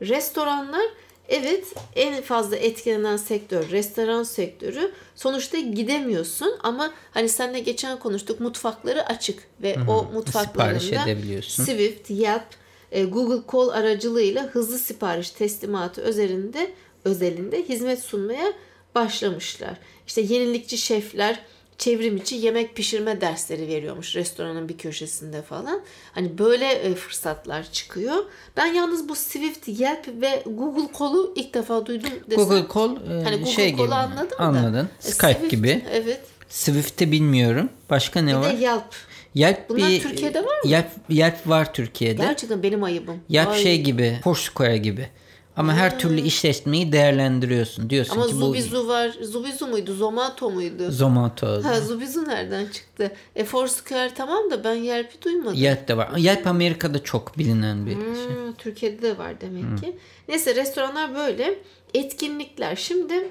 Restoranlar 0.00 0.86
Evet 1.30 1.64
en 1.96 2.22
fazla 2.22 2.56
etkilenen 2.56 3.16
sektör 3.16 3.70
restoran 3.70 4.22
sektörü. 4.22 4.92
Sonuçta 5.14 5.58
gidemiyorsun 5.58 6.54
ama 6.62 6.92
hani 7.10 7.28
seninle 7.28 7.60
geçen 7.60 7.98
konuştuk 7.98 8.40
mutfakları 8.40 9.06
açık 9.06 9.42
ve 9.62 9.76
Hı-hı. 9.76 9.90
o 9.90 10.04
mutfaklarında 10.12 11.42
Swift, 11.42 12.10
Yelp, 12.10 12.46
e, 12.92 13.04
Google 13.04 13.42
Call 13.52 13.68
aracılığıyla 13.68 14.42
hızlı 14.42 14.78
sipariş 14.78 15.30
teslimatı 15.30 16.00
üzerinde 16.00 16.70
özelinde 17.04 17.62
hizmet 17.62 18.02
sunmaya 18.02 18.52
başlamışlar. 18.94 19.76
İşte 20.06 20.20
yenilikçi 20.20 20.78
şefler 20.78 21.40
çevrim 21.80 22.16
içi 22.16 22.36
yemek 22.36 22.76
pişirme 22.76 23.20
dersleri 23.20 23.68
veriyormuş 23.68 24.16
restoranın 24.16 24.68
bir 24.68 24.78
köşesinde 24.78 25.42
falan. 25.42 25.80
Hani 26.12 26.38
böyle 26.38 26.66
e, 26.72 26.94
fırsatlar 26.94 27.72
çıkıyor. 27.72 28.16
Ben 28.56 28.66
yalnız 28.66 29.08
bu 29.08 29.14
Swift, 29.14 29.68
Yelp 29.68 30.08
ve 30.08 30.42
Google 30.46 30.88
Call'u 30.98 31.32
ilk 31.36 31.54
defa 31.54 31.86
duydum 31.86 32.10
desem. 32.30 32.44
Google 32.44 32.66
Call 32.74 32.96
e, 32.96 33.24
hani 33.24 33.36
Google 33.36 33.52
şey 33.52 33.72
gibi. 33.72 33.94
anladım 33.94 34.38
Anladın. 34.38 34.74
da. 34.74 34.88
E, 35.04 35.10
Skype 35.10 35.32
Swift, 35.32 35.50
gibi. 35.50 35.84
Evet. 35.92 36.20
Swift'i 36.48 37.12
bilmiyorum. 37.12 37.68
Başka 37.90 38.22
ne 38.22 38.30
bir 38.30 38.36
var? 38.36 38.52
Bir 38.52 38.58
de 38.58 38.62
Yelp. 38.62 38.94
Yelp 39.34 39.68
Bunlar 39.68 39.90
bir, 39.90 40.00
Türkiye'de 40.02 40.38
var 40.38 40.64
mı? 40.64 40.70
Yelp, 40.70 40.86
Yelp 41.08 41.48
var 41.48 41.72
Türkiye'de. 41.72 42.22
Gerçekten 42.22 42.62
benim 42.62 42.82
ayıbım. 42.82 43.20
Yelp 43.28 43.48
Ay. 43.48 43.62
şey 43.62 43.80
gibi, 43.82 44.18
Foursquare 44.24 44.78
gibi. 44.78 45.08
Ama 45.60 45.74
her 45.74 45.98
türlü 45.98 46.20
işletmeyi 46.20 46.92
değerlendiriyorsun. 46.92 47.90
Diyorsun 47.90 48.14
Ama 48.14 48.26
ki 48.26 48.34
Zubizu 48.34 48.84
bu... 48.84 48.88
var. 48.88 49.10
Zubizu 49.22 49.66
muydu? 49.66 49.94
Zomato 49.94 50.50
muydu? 50.50 50.90
Zomato. 50.90 51.64
Ha 51.64 51.80
Zubizu 51.80 52.28
nereden 52.28 52.66
çıktı? 52.66 53.12
E 53.36 53.44
Foursquare 53.44 54.14
tamam 54.14 54.50
da 54.50 54.64
ben 54.64 54.74
Yelp'i 54.74 55.22
duymadım. 55.22 55.54
Yelp 55.54 55.88
de 55.88 55.96
var. 55.96 56.16
Yelp 56.16 56.46
Amerika'da 56.46 57.02
çok 57.02 57.38
bilinen 57.38 57.86
bir 57.86 57.94
hmm, 57.94 58.14
şey. 58.14 58.54
Türkiye'de 58.58 59.02
de 59.02 59.18
var 59.18 59.40
demek 59.40 59.62
hmm. 59.62 59.76
ki. 59.76 59.96
Neyse 60.28 60.54
restoranlar 60.54 61.14
böyle. 61.14 61.58
Etkinlikler. 61.94 62.76
Şimdi 62.76 63.28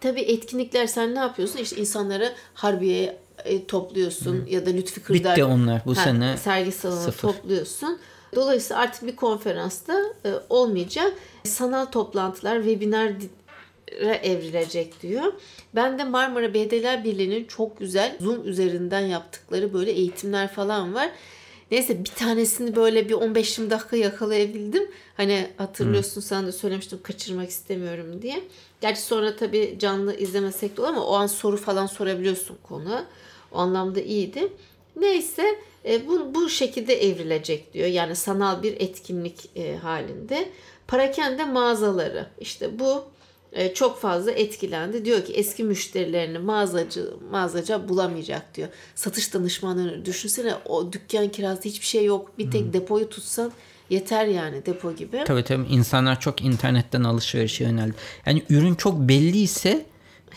tabii 0.00 0.20
etkinlikler 0.20 0.86
sen 0.86 1.14
ne 1.14 1.18
yapıyorsun? 1.18 1.58
İşte 1.58 1.76
insanları 1.76 2.32
Harbiye'ye 2.54 3.18
e, 3.44 3.66
topluyorsun 3.66 4.32
hmm. 4.32 4.46
ya 4.46 4.66
da 4.66 4.70
Lütfi 4.70 5.02
Kırdar. 5.02 5.32
Bitti 5.32 5.44
onlar 5.44 5.82
bu 5.86 5.96
ha, 5.96 6.04
sene. 6.04 6.36
Sergi 6.36 6.72
salonu 6.72 7.12
topluyorsun. 7.20 7.98
Dolayısıyla 8.34 8.82
artık 8.82 9.06
bir 9.06 9.16
konferansta 9.16 10.02
e, 10.24 10.32
olmayacak. 10.48 11.12
Sanal 11.46 11.84
toplantılar, 11.84 12.56
webinar 12.56 13.12
evrilecek 14.22 15.02
diyor. 15.02 15.32
Ben 15.74 15.98
de 15.98 16.04
Marmara 16.04 16.54
Belediyeler 16.54 17.04
Birliği'nin 17.04 17.44
çok 17.44 17.78
güzel 17.78 18.16
Zoom 18.20 18.48
üzerinden 18.48 19.00
yaptıkları 19.00 19.72
böyle 19.72 19.90
eğitimler 19.90 20.48
falan 20.52 20.94
var. 20.94 21.10
Neyse 21.70 22.04
bir 22.04 22.10
tanesini 22.10 22.76
böyle 22.76 23.08
bir 23.08 23.14
15-20 23.14 23.70
dakika 23.70 23.96
yakalayabildim. 23.96 24.90
Hani 25.16 25.48
hatırlıyorsun 25.56 26.14
hmm. 26.14 26.22
sen 26.22 26.46
de 26.46 26.52
söylemiştim 26.52 26.98
kaçırmak 27.02 27.50
istemiyorum 27.50 28.22
diye. 28.22 28.42
Gerçi 28.80 29.00
sonra 29.00 29.36
tabii 29.36 29.76
canlı 29.78 30.16
izlemesek 30.16 30.76
de 30.76 30.80
olur 30.80 30.88
ama 30.88 31.06
o 31.06 31.14
an 31.14 31.26
soru 31.26 31.56
falan 31.56 31.86
sorabiliyorsun 31.86 32.56
konu. 32.62 33.04
O 33.52 33.58
anlamda 33.58 34.00
iyiydi. 34.00 34.52
Neyse 34.96 35.58
e, 35.86 36.08
bu, 36.08 36.34
bu 36.34 36.48
şekilde 36.48 37.06
evrilecek 37.06 37.74
diyor. 37.74 37.88
Yani 37.88 38.16
sanal 38.16 38.62
bir 38.62 38.80
etkinlik 38.80 39.56
e, 39.56 39.76
halinde. 39.76 40.48
Parakende 40.88 41.44
mağazaları. 41.44 42.26
İşte 42.40 42.78
bu 42.78 43.04
e, 43.52 43.74
çok 43.74 44.00
fazla 44.00 44.30
etkilendi. 44.30 45.04
Diyor 45.04 45.24
ki 45.24 45.32
eski 45.32 45.64
müşterilerini 45.64 46.38
mağazacı 46.38 47.14
mağazaca 47.30 47.88
bulamayacak 47.88 48.54
diyor. 48.54 48.68
Satış 48.94 49.34
danışmanlarını 49.34 50.04
düşünsene 50.04 50.54
o 50.64 50.92
dükkan 50.92 51.28
kirası 51.28 51.62
hiçbir 51.64 51.86
şey 51.86 52.04
yok. 52.04 52.38
Bir 52.38 52.50
tek 52.50 52.62
hmm. 52.62 52.72
depoyu 52.72 53.08
tutsan 53.08 53.52
yeter 53.90 54.26
yani 54.26 54.66
depo 54.66 54.94
gibi. 54.94 55.24
Tabii 55.26 55.44
tabii 55.44 55.66
insanlar 55.66 56.20
çok 56.20 56.42
internetten 56.42 57.04
alışverişe 57.04 57.64
yöneldi. 57.64 57.94
Yani 58.26 58.42
ürün 58.50 58.74
çok 58.74 58.98
belli 58.98 59.38
ise 59.38 59.86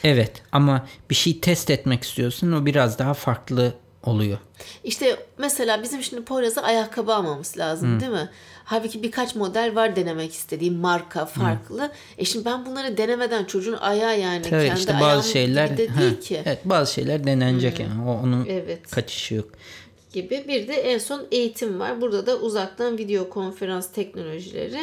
evet 0.04 0.44
ama 0.52 0.88
bir 1.10 1.16
şey 1.16 1.40
test 1.40 1.70
etmek 1.70 2.04
istiyorsun 2.04 2.52
o 2.52 2.66
biraz 2.66 3.00
daha 3.00 3.14
farklı 3.14 3.74
oluyor. 4.04 4.38
İşte 4.84 5.18
mesela 5.38 5.84
bizim 5.84 6.04
şimdi 6.04 6.24
Poyraz'a 6.24 6.62
ayakkabı 6.62 7.14
almamız 7.14 7.58
lazım 7.58 7.90
hmm. 7.90 8.00
değil 8.00 8.12
mi? 8.12 8.30
Halbuki 8.64 9.04
birkaç 9.04 9.36
model 9.36 9.76
var 9.76 9.96
denemek 9.96 10.34
istediğim 10.34 10.76
marka 10.76 11.26
farklı. 11.26 11.82
Hmm. 11.82 11.90
E 12.18 12.26
şimdi 12.26 12.46
ben 12.46 12.66
bunları 12.66 12.98
denemeden 12.98 13.46
çocuğun 13.46 13.78
ayağı 13.78 14.20
yani 14.20 14.42
Tabii 14.42 14.66
kendi 14.66 14.80
işte 14.80 14.98
bazı 15.02 15.30
şeyler 15.30 15.78
de 15.78 15.98
değil 16.00 16.22
ki. 16.22 16.42
Evet 16.46 16.60
bazı 16.66 16.94
şeyler 16.94 17.28
denenecek 17.28 17.80
hmm. 17.80 17.86
yani. 17.86 18.10
O, 18.10 18.14
onun 18.14 18.46
evet. 18.46 18.92
kaçışı 18.92 19.36
yok 19.36 19.50
gibi. 20.14 20.46
Bir 20.48 20.68
de 20.68 20.74
en 20.74 20.98
son 20.98 21.28
eğitim 21.32 21.80
var. 21.80 22.02
Burada 22.02 22.26
da 22.26 22.38
uzaktan 22.38 22.98
video 22.98 23.30
konferans 23.30 23.92
teknolojileri. 23.92 24.80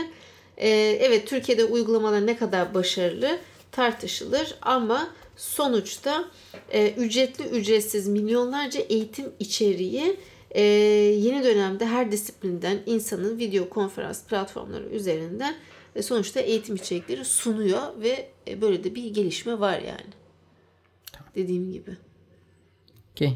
Ee, 0.57 0.69
evet 1.01 1.27
Türkiye'de 1.27 1.65
uygulamalar 1.65 2.27
ne 2.27 2.37
kadar 2.37 2.75
başarılı 2.75 3.39
tartışılır 3.73 4.55
ama 4.63 5.09
sonuçta 5.37 6.31
e, 6.71 6.91
ücretli 6.91 7.45
ücretsiz 7.45 8.09
milyonlarca 8.09 8.81
eğitim 8.81 9.33
içeriği 9.39 10.17
e, 10.51 10.63
yeni 10.63 11.45
dönemde 11.45 11.87
her 11.87 12.13
disiplinden 12.13 12.79
insanın 12.87 13.39
video 13.39 13.69
konferans 13.69 14.25
platformları 14.25 14.89
üzerinden 14.89 15.57
e, 15.95 16.03
sonuçta 16.03 16.41
eğitim 16.41 16.77
içerikleri 16.77 17.25
sunuyor 17.25 18.01
ve 18.01 18.29
e, 18.49 18.61
böyle 18.61 18.85
de 18.85 18.95
bir 18.95 19.15
gelişme 19.15 19.61
var 19.61 19.79
yani. 19.79 20.13
Tamam. 21.13 21.33
Dediğim 21.35 21.73
gibi. 21.73 21.97
Okay. 23.13 23.35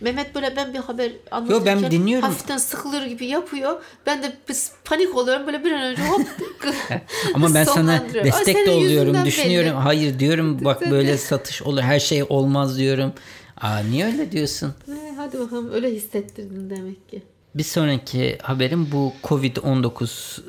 Mehmet 0.00 0.34
böyle 0.34 0.56
ben 0.56 0.74
bir 0.74 0.78
haber 0.78 1.12
anlatırken 1.30 1.76
Yo, 1.76 1.82
ben 1.82 1.90
dinliyorum. 1.90 2.28
hafiften 2.28 2.56
sıkılır 2.56 3.06
gibi 3.06 3.26
yapıyor. 3.26 3.82
Ben 4.06 4.22
de 4.22 4.36
panik 4.84 5.16
oluyorum 5.16 5.46
böyle 5.46 5.64
bir 5.64 5.72
an 5.72 5.82
önce 5.82 6.02
hop 6.02 6.20
Ama 7.34 7.54
ben 7.54 7.64
sana 7.64 8.04
destek 8.24 8.66
de 8.66 8.70
oluyorum 8.70 9.24
düşünüyorum. 9.24 9.70
Belli. 9.70 9.78
Hayır 9.78 10.18
diyorum 10.18 10.64
bak 10.64 10.90
böyle 10.90 11.18
satış 11.18 11.62
olur 11.62 11.80
her 11.80 12.00
şey 12.00 12.24
olmaz 12.28 12.78
diyorum. 12.78 13.12
Aa 13.60 13.78
niye 13.78 14.06
öyle 14.06 14.32
diyorsun? 14.32 14.74
Ee, 14.88 15.14
hadi 15.16 15.38
bakalım 15.38 15.72
öyle 15.72 15.90
hissettirdin 15.94 16.70
demek 16.70 17.08
ki. 17.08 17.22
Bir 17.54 17.62
sonraki 17.62 18.38
haberim 18.42 18.88
bu 18.92 19.12
Covid-19 19.24 20.40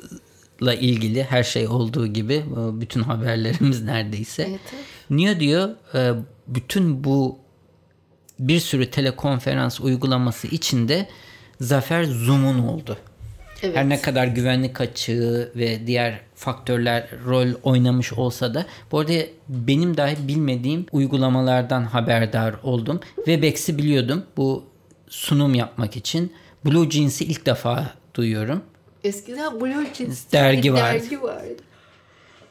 ile 0.62 0.80
ilgili 0.80 1.22
her 1.22 1.42
şey 1.42 1.68
olduğu 1.68 2.06
gibi 2.06 2.44
bütün 2.80 3.00
haberlerimiz 3.02 3.82
neredeyse. 3.84 4.42
Evet, 4.42 4.60
evet. 4.74 4.84
Niye 5.10 5.40
diyor 5.40 5.70
e, 5.94 6.12
bütün 6.46 7.04
bu 7.04 7.38
bir 8.40 8.60
sürü 8.60 8.90
telekonferans 8.90 9.80
uygulaması 9.80 10.46
içinde 10.46 11.08
zafer 11.60 12.04
Zoom'un 12.04 12.58
oldu. 12.68 12.96
Evet. 13.62 13.76
Her 13.76 13.88
ne 13.88 14.00
kadar 14.00 14.26
güvenlik 14.26 14.80
açığı 14.80 15.52
ve 15.56 15.86
diğer 15.86 16.20
faktörler 16.34 17.08
rol 17.26 17.48
oynamış 17.62 18.12
olsa 18.12 18.54
da 18.54 18.66
bu 18.92 18.98
arada 18.98 19.12
benim 19.48 19.96
dahi 19.96 20.28
bilmediğim 20.28 20.86
uygulamalardan 20.92 21.84
haberdar 21.84 22.54
oldum. 22.62 23.00
Webex'i 23.16 23.78
biliyordum 23.78 24.24
bu 24.36 24.64
sunum 25.08 25.54
yapmak 25.54 25.96
için. 25.96 26.32
Blue 26.64 26.90
Jeans'i 26.90 27.24
ilk 27.24 27.46
defa 27.46 27.90
duyuyorum. 28.14 28.62
Eskiden 29.04 29.60
Blue 29.60 29.86
Jeans 29.94 30.32
dergi 30.32 30.72
vardı. 30.72 31.00
dergi 31.00 31.22
vardı. 31.22 31.56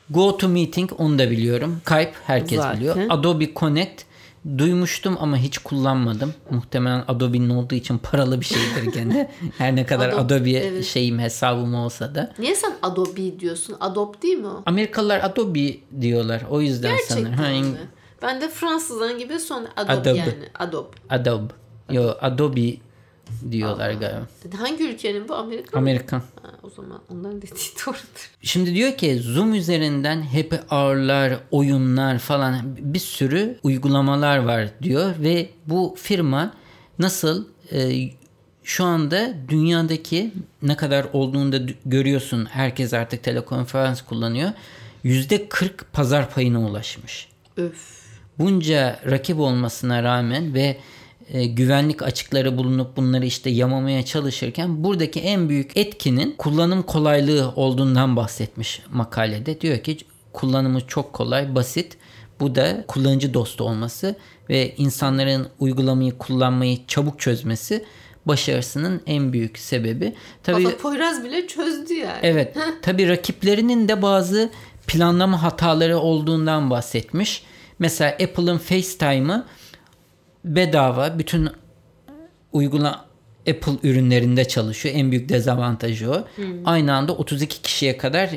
Go 0.09 0.37
to 0.37 0.49
Meeting 0.49 0.91
onu 0.97 1.19
da 1.19 1.31
biliyorum. 1.31 1.81
Skype 1.85 2.11
herkes 2.27 2.59
Zaten. 2.59 2.77
biliyor. 2.79 2.95
Adobe 3.09 3.53
Connect 3.55 4.01
duymuştum 4.57 5.17
ama 5.19 5.37
hiç 5.37 5.57
kullanmadım. 5.57 6.33
Muhtemelen 6.49 7.03
Adobe'nin 7.07 7.49
olduğu 7.49 7.75
için 7.75 7.97
paralı 7.97 8.39
bir 8.39 8.45
şeydir 8.45 8.93
gene. 8.93 9.31
Her 9.57 9.75
ne 9.75 9.85
kadar 9.85 10.09
Adobe, 10.09 10.35
Adobe 10.35 10.51
evet. 10.51 10.85
şeyim 10.85 11.19
hesabım 11.19 11.75
olsa 11.75 12.15
da. 12.15 12.33
Niye 12.39 12.55
sen 12.55 12.73
Adobe 12.81 13.39
diyorsun? 13.39 13.75
Adobe 13.79 14.21
değil 14.21 14.37
mi 14.37 14.47
o? 14.47 14.63
Amerikalılar 14.65 15.19
Adobe 15.23 15.77
diyorlar. 16.01 16.43
O 16.49 16.61
yüzden 16.61 16.91
Gerçekten 16.91 17.35
sanırım. 17.35 17.67
Mi? 17.67 17.77
Ben 18.21 18.41
de 18.41 18.49
Fransızdan 18.49 19.19
gibi 19.19 19.39
son 19.39 19.67
Adobe, 19.77 19.93
Adobe. 19.93 20.17
yani. 20.17 20.33
Adobe. 20.59 20.89
Adobe. 21.09 21.53
Yo 21.89 22.13
Adobe 22.21 22.77
diyorlar 23.51 23.89
Allah. 23.89 23.99
galiba. 23.99 24.27
Hangi 24.57 24.89
ülkenin 24.89 25.27
bu? 25.29 25.35
Amerika 25.35 25.77
Amerika. 25.77 26.17
Ha, 26.17 26.51
o 26.63 26.69
zaman 26.69 27.01
ondan 27.09 27.41
dediği 27.41 27.49
doğrudur. 27.85 28.31
Şimdi 28.41 28.73
diyor 28.75 28.97
ki 28.97 29.19
Zoom 29.19 29.53
üzerinden 29.53 30.21
happy 30.21 30.55
hour'lar, 30.67 31.39
oyunlar 31.51 32.19
falan 32.19 32.61
bir 32.79 32.99
sürü 32.99 33.59
uygulamalar 33.63 34.37
var 34.37 34.69
diyor 34.81 35.13
ve 35.19 35.49
bu 35.67 35.95
firma 35.97 36.53
nasıl 36.99 37.45
e, 37.71 38.09
şu 38.63 38.83
anda 38.83 39.33
dünyadaki 39.49 40.31
ne 40.61 40.77
kadar 40.77 41.05
olduğunu 41.13 41.51
da 41.51 41.57
görüyorsun. 41.85 42.45
Herkes 42.45 42.93
artık 42.93 43.23
telekonferans 43.23 44.01
kullanıyor. 44.01 44.49
Yüzde 45.03 45.49
40 45.49 45.93
pazar 45.93 46.29
payına 46.29 46.61
ulaşmış. 46.61 47.27
Öf. 47.57 47.99
Bunca 48.39 48.99
rakip 49.09 49.39
olmasına 49.39 50.03
rağmen 50.03 50.53
ve 50.53 50.77
e, 51.33 51.45
güvenlik 51.45 52.03
açıkları 52.03 52.57
bulunup 52.57 52.97
bunları 52.97 53.25
işte 53.25 53.49
yamamaya 53.49 54.05
çalışırken 54.05 54.83
buradaki 54.83 55.19
en 55.19 55.49
büyük 55.49 55.77
etkinin 55.77 56.35
kullanım 56.37 56.83
kolaylığı 56.83 57.53
olduğundan 57.55 58.15
bahsetmiş 58.15 58.81
makalede. 58.91 59.61
Diyor 59.61 59.77
ki 59.77 59.97
kullanımı 60.33 60.87
çok 60.87 61.13
kolay, 61.13 61.55
basit. 61.55 61.97
Bu 62.39 62.55
da 62.55 62.83
kullanıcı 62.87 63.33
dostu 63.33 63.63
olması 63.63 64.15
ve 64.49 64.75
insanların 64.75 65.47
uygulamayı 65.59 66.17
kullanmayı 66.17 66.77
çabuk 66.87 67.19
çözmesi 67.19 67.85
başarısının 68.25 69.01
en 69.05 69.33
büyük 69.33 69.59
sebebi. 69.59 70.15
Tabii 70.43 70.65
Baba 70.65 70.77
Poyraz 70.77 71.23
bile 71.23 71.47
çözdü 71.47 71.93
yani. 71.93 72.19
Evet. 72.21 72.57
tabii 72.81 73.09
rakiplerinin 73.09 73.87
de 73.87 74.01
bazı 74.01 74.49
planlama 74.87 75.43
hataları 75.43 75.97
olduğundan 75.97 76.69
bahsetmiş. 76.69 77.43
Mesela 77.79 78.11
Apple'ın 78.11 78.57
FaceTime'ı 78.57 79.45
bedava 80.45 81.19
bütün 81.19 81.49
uygula 82.53 83.09
Apple 83.49 83.89
ürünlerinde 83.89 84.47
çalışıyor. 84.47 84.95
En 84.95 85.11
büyük 85.11 85.29
dezavantajı 85.29 86.11
o. 86.11 86.27
Hmm. 86.35 86.45
Aynı 86.65 86.95
anda 86.95 87.13
32 87.13 87.61
kişiye 87.61 87.97
kadar 87.97 88.29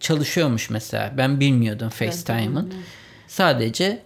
çalışıyormuş 0.00 0.70
mesela. 0.70 1.14
Ben 1.16 1.40
bilmiyordum 1.40 1.88
FaceTime'ın. 1.88 2.74
Sadece 3.28 4.02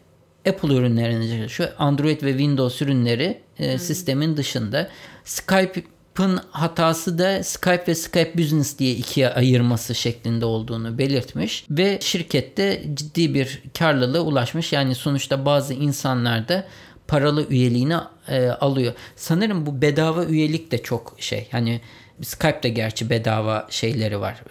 Apple 0.49 0.75
ürünlerinde 0.75 1.29
çalışıyor. 1.29 1.69
Android 1.79 2.23
ve 2.23 2.31
Windows 2.31 2.83
ürünleri 2.83 3.41
e, 3.59 3.73
hmm. 3.73 3.79
sistemin 3.79 4.37
dışında. 4.37 4.89
Skype'ın 5.25 6.41
hatası 6.51 7.19
da 7.19 7.43
Skype 7.43 7.85
ve 7.89 7.95
Skype 7.95 8.39
Business 8.39 8.79
diye 8.79 8.93
ikiye 8.93 9.29
ayırması 9.29 9.95
şeklinde 9.95 10.45
olduğunu 10.45 10.99
belirtmiş 10.99 11.65
ve 11.71 11.99
şirkette 12.03 12.83
ciddi 12.95 13.35
bir 13.35 13.63
karlılığa 13.79 14.23
ulaşmış. 14.23 14.73
Yani 14.73 14.95
sonuçta 14.95 15.45
bazı 15.45 15.75
insanlar 15.75 16.49
da 16.49 16.67
paralı 17.09 17.47
üyeliğini 17.49 17.97
e, 18.29 18.49
alıyor. 18.49 18.93
Sanırım 19.17 19.67
bu 19.67 19.83
bedava 19.83 20.25
üyelik 20.25 20.73
de 20.73 20.83
çok 20.83 21.15
şey. 21.19 21.49
Hani 21.51 21.81
Skype'de 22.23 22.69
gerçi 22.69 23.11
bedava 23.11 23.67
şeyleri 23.71 24.21
var. 24.21 24.43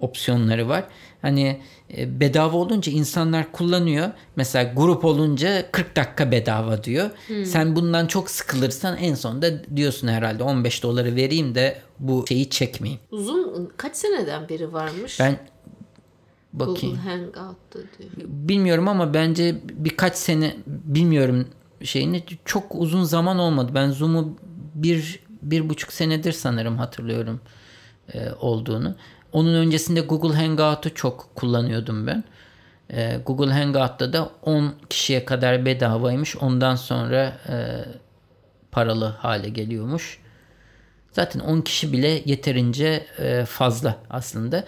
Opsiyonları 0.00 0.68
var. 0.68 0.84
Hani 1.22 1.60
e, 1.96 2.20
bedava 2.20 2.56
olunca 2.56 2.92
insanlar 2.92 3.52
kullanıyor. 3.52 4.10
Mesela 4.36 4.72
grup 4.76 5.04
olunca 5.04 5.70
40 5.72 5.96
dakika 5.96 6.30
bedava 6.30 6.84
diyor. 6.84 7.10
Hmm. 7.26 7.44
Sen 7.44 7.76
bundan 7.76 8.06
çok 8.06 8.30
sıkılırsan 8.30 8.96
en 8.96 9.14
sonunda 9.14 9.76
diyorsun 9.76 10.08
herhalde 10.08 10.42
15 10.42 10.82
doları 10.82 11.16
vereyim 11.16 11.54
de 11.54 11.78
bu 11.98 12.24
şeyi 12.28 12.50
çekmeyeyim. 12.50 13.00
Uzun 13.10 13.72
kaç 13.76 13.96
seneden 13.96 14.48
beri 14.48 14.72
varmış? 14.72 15.20
Ben 15.20 15.38
Bakayım. 16.52 16.96
Google 16.96 17.10
Hangout'ta 17.10 17.78
diyor. 17.78 18.28
Bilmiyorum 18.28 18.88
ama 18.88 19.14
bence 19.14 19.60
birkaç 19.64 20.16
sene 20.16 20.56
bilmiyorum 20.66 21.48
şeyini 21.82 22.22
çok 22.44 22.74
uzun 22.74 23.04
zaman 23.04 23.38
olmadı. 23.38 23.72
Ben 23.74 23.90
Zoom'u 23.90 24.36
bir, 24.74 25.20
bir 25.42 25.68
buçuk 25.68 25.92
senedir 25.92 26.32
sanırım 26.32 26.78
hatırlıyorum 26.78 27.40
e, 28.14 28.30
olduğunu. 28.40 28.94
Onun 29.32 29.54
öncesinde 29.54 30.00
Google 30.00 30.36
Hangout'u 30.36 30.94
çok 30.94 31.30
kullanıyordum 31.34 32.06
ben. 32.06 32.24
E, 32.90 33.20
Google 33.26 33.52
Hangout'ta 33.52 34.12
da 34.12 34.30
10 34.42 34.74
kişiye 34.90 35.24
kadar 35.24 35.66
bedavaymış. 35.66 36.36
Ondan 36.36 36.74
sonra 36.74 37.38
e, 37.48 37.84
paralı 38.72 39.04
hale 39.04 39.48
geliyormuş. 39.48 40.18
Zaten 41.12 41.40
10 41.40 41.60
kişi 41.60 41.92
bile 41.92 42.22
yeterince 42.24 43.06
e, 43.18 43.44
fazla 43.44 43.96
aslında. 44.10 44.64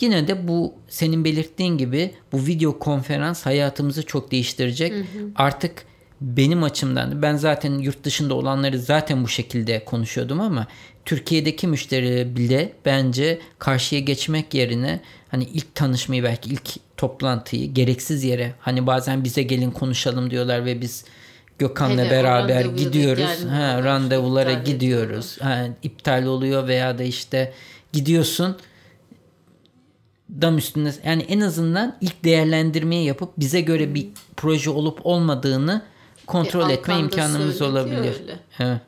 Yine 0.00 0.28
de 0.28 0.48
bu 0.48 0.74
senin 0.88 1.24
belirttiğin 1.24 1.78
gibi 1.78 2.10
bu 2.32 2.46
video 2.46 2.78
konferans 2.78 3.46
hayatımızı 3.46 4.06
çok 4.06 4.30
değiştirecek. 4.30 4.92
Hı 4.92 4.98
hı. 4.98 5.04
Artık 5.36 5.84
benim 6.20 6.62
açımdan 6.62 7.22
ben 7.22 7.36
zaten 7.36 7.78
yurt 7.78 8.04
dışında 8.04 8.34
olanları 8.34 8.78
zaten 8.78 9.24
bu 9.24 9.28
şekilde 9.28 9.84
konuşuyordum 9.84 10.40
ama 10.40 10.66
Türkiye'deki 11.04 11.66
müşteri 11.66 12.36
bile 12.36 12.72
bence 12.84 13.38
karşıya 13.58 14.00
geçmek 14.00 14.54
yerine 14.54 15.00
hani 15.28 15.44
ilk 15.44 15.74
tanışmayı 15.74 16.24
belki 16.24 16.50
ilk 16.50 16.96
toplantıyı 16.96 17.74
gereksiz 17.74 18.24
yere 18.24 18.52
hani 18.60 18.86
bazen 18.86 19.24
bize 19.24 19.42
gelin 19.42 19.70
konuşalım 19.70 20.30
diyorlar 20.30 20.64
ve 20.64 20.80
biz 20.80 21.04
Gökhan'la 21.58 22.02
Hele 22.02 22.10
beraber 22.10 22.64
gidiyoruz. 22.64 23.44
Ha, 23.50 23.84
randevulara 23.84 24.52
gidiyoruz. 24.52 25.38
Ha, 25.40 25.66
iptal 25.82 26.24
oluyor 26.24 26.68
veya 26.68 26.98
da 26.98 27.02
işte 27.02 27.52
gidiyorsun 27.92 28.56
dam 30.40 30.58
üstünde 30.58 30.92
yani 31.04 31.22
en 31.22 31.40
azından 31.40 31.96
ilk 32.00 32.24
değerlendirmeyi 32.24 33.06
yapıp 33.06 33.32
bize 33.38 33.60
göre 33.60 33.94
bir 33.94 34.08
proje 34.36 34.70
olup 34.70 35.06
olmadığını 35.06 35.82
kontrol 36.26 36.70
e, 36.70 36.72
etme 36.72 36.98
imkanımız 36.98 37.62
olabilir. 37.62 38.14
Evet. 38.26 38.38
Ha? 38.50 38.80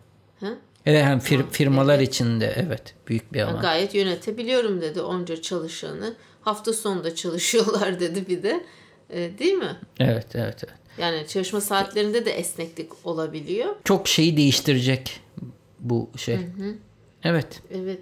Evet 0.86 1.04
hem 1.04 1.18
fir, 1.18 1.42
firmalar 1.50 1.98
evet. 1.98 2.08
içinde 2.08 2.54
evet 2.56 2.94
büyük 3.08 3.32
bir 3.32 3.40
alan. 3.40 3.60
gayet 3.60 3.94
yönetebiliyorum 3.94 4.80
dedi 4.80 5.00
onca 5.00 5.42
çalışanı. 5.42 6.14
Hafta 6.40 6.72
sonunda 6.72 7.14
çalışıyorlar 7.14 8.00
dedi 8.00 8.28
bir 8.28 8.42
de. 8.42 8.64
E, 9.10 9.38
değil 9.38 9.54
mi? 9.54 9.76
Evet 9.98 10.26
evet 10.34 10.64
evet. 10.64 10.74
Yani 10.98 11.26
çalışma 11.28 11.60
saatlerinde 11.60 12.24
de 12.24 12.30
esneklik 12.30 13.06
olabiliyor. 13.06 13.76
Çok 13.84 14.08
şeyi 14.08 14.36
değiştirecek 14.36 15.20
bu 15.80 16.10
şey. 16.16 16.36
Hı 16.36 16.40
hı. 16.40 16.74
Evet. 17.24 17.62
Evet. 17.74 17.98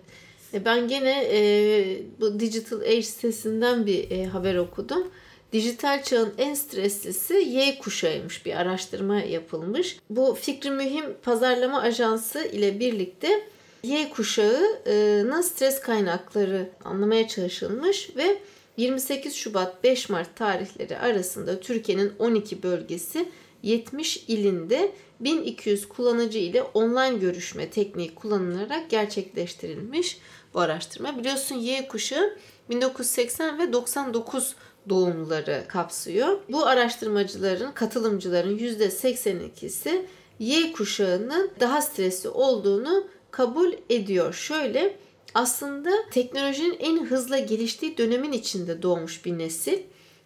E 0.55 0.65
ben 0.65 0.89
gene 0.89 1.25
e, 1.33 2.03
bu 2.21 2.41
Digital 2.41 2.81
Age 2.81 3.03
sitesinden 3.03 3.87
bir 3.87 4.11
e, 4.11 4.27
haber 4.27 4.55
okudum. 4.55 5.11
Dijital 5.53 6.03
çağın 6.03 6.33
en 6.39 6.55
streslisi 6.55 7.35
Y 7.35 7.79
kuşağıymış 7.79 8.47
bir 8.47 8.55
araştırma 8.55 9.21
yapılmış. 9.21 9.99
Bu 10.11 10.39
fikri 10.41 10.71
mühim 10.71 11.05
pazarlama 11.23 11.81
ajansı 11.81 12.45
ile 12.45 12.81
birlikte 12.81 13.43
Y 13.83 14.11
kuşağının 14.11 15.41
stres 15.41 15.81
kaynakları 15.81 16.71
anlamaya 16.85 17.29
çalışılmış 17.29 18.11
ve 18.17 18.39
28 18.77 19.35
Şubat 19.35 19.85
5 19.85 20.09
Mart 20.09 20.37
tarihleri 20.37 20.99
arasında 20.99 21.61
Türkiye'nin 21.61 22.13
12 22.19 22.63
bölgesi 22.63 23.29
70 23.63 24.17
ilinde 24.29 24.93
1200 25.21 25.89
kullanıcı 25.89 26.39
ile 26.39 26.63
online 26.63 27.19
görüşme 27.19 27.71
tekniği 27.71 28.15
kullanılarak 28.15 28.91
gerçekleştirilmiş 28.91 30.19
bu 30.55 30.61
araştırma. 30.61 31.19
Biliyorsun 31.19 31.55
Y 31.57 31.89
kuşağı 31.89 32.37
1980 32.71 33.59
ve 33.59 33.73
99 33.73 34.55
doğumluları 34.89 35.65
kapsıyor. 35.69 36.41
Bu 36.49 36.67
araştırmacıların, 36.67 37.73
katılımcıların 37.73 38.59
%82'si 38.59 40.07
Y 40.39 40.73
kuşağının 40.73 41.51
daha 41.61 41.83
stresli 41.83 42.29
olduğunu 42.29 43.09
kabul 43.31 43.73
ediyor. 43.91 44.35
Şöyle 44.35 44.97
aslında 45.35 45.91
teknolojinin 46.11 46.77
en 46.81 47.05
hızla 47.05 47.39
geliştiği 47.39 47.99
dönemin 47.99 48.33
içinde 48.33 48.83
doğmuş 48.83 49.25
bir 49.25 49.39
nesil 49.39 49.79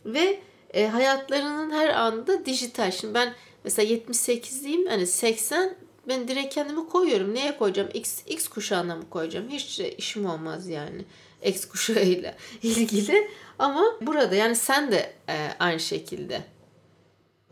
ve 0.05 0.41
e, 0.75 0.87
hayatlarının 0.87 1.71
her 1.71 1.89
anında 1.89 2.47
dijital. 2.47 2.91
Şimdi 2.91 3.15
ben 3.15 3.35
mesela 3.65 3.95
78'liyim 3.95 4.89
hani 4.89 5.07
80 5.07 5.77
ben 6.09 6.29
direkt 6.29 6.55
kendimi 6.55 6.89
koyuyorum. 6.89 7.35
Neye 7.35 7.57
koyacağım? 7.57 7.89
X, 7.95 8.23
X 8.27 8.49
kuşağına 8.49 8.97
mı 8.97 9.11
koyacağım? 9.11 9.49
Hiç 9.49 9.81
işim 9.99 10.27
olmaz 10.27 10.69
yani. 10.69 11.05
X 11.45 11.65
kuşağıyla 11.65 12.35
ilgili. 12.63 13.29
Ama 13.59 13.85
burada 14.01 14.35
yani 14.35 14.57
sen 14.57 14.93
de 14.93 15.13
e, 15.29 15.51
aynı 15.59 15.81
şekilde 15.81 16.45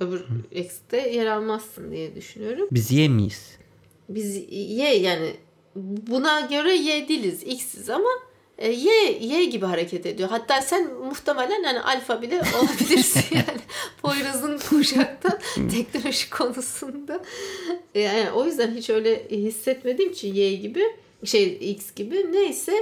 öbür 0.00 0.24
X'te 0.50 1.10
yer 1.10 1.26
almazsın 1.26 1.92
diye 1.92 2.14
düşünüyorum. 2.14 2.68
Biz 2.70 2.92
Y 2.92 3.08
miyiz? 3.08 3.56
Biz 4.08 4.36
Y 4.50 4.94
yani 4.94 5.36
buna 5.76 6.40
göre 6.40 6.74
Y 6.74 7.08
değiliz. 7.08 7.42
X'iz 7.42 7.90
ama 7.90 8.08
e, 8.62 8.72
Y, 8.72 9.18
Y 9.20 9.44
gibi 9.44 9.66
hareket 9.66 10.06
ediyor. 10.06 10.28
Hatta 10.28 10.62
sen 10.62 10.94
muhtemelen 10.94 11.62
yani 11.62 11.80
alfa 11.80 12.22
bile 12.22 12.42
olabilirsin 12.60 13.24
yani. 13.36 13.60
Poyraz'ın 14.02 14.58
kuşaktan 14.58 15.38
teknoloji 15.56 16.30
konusunda. 16.30 17.20
Yani 17.94 18.30
o 18.30 18.44
yüzden 18.44 18.74
hiç 18.74 18.90
öyle 18.90 19.28
hissetmediğim 19.30 20.12
için 20.12 20.34
Y 20.34 20.54
gibi 20.54 20.82
şey 21.24 21.58
X 21.60 21.94
gibi 21.94 22.32
neyse 22.32 22.72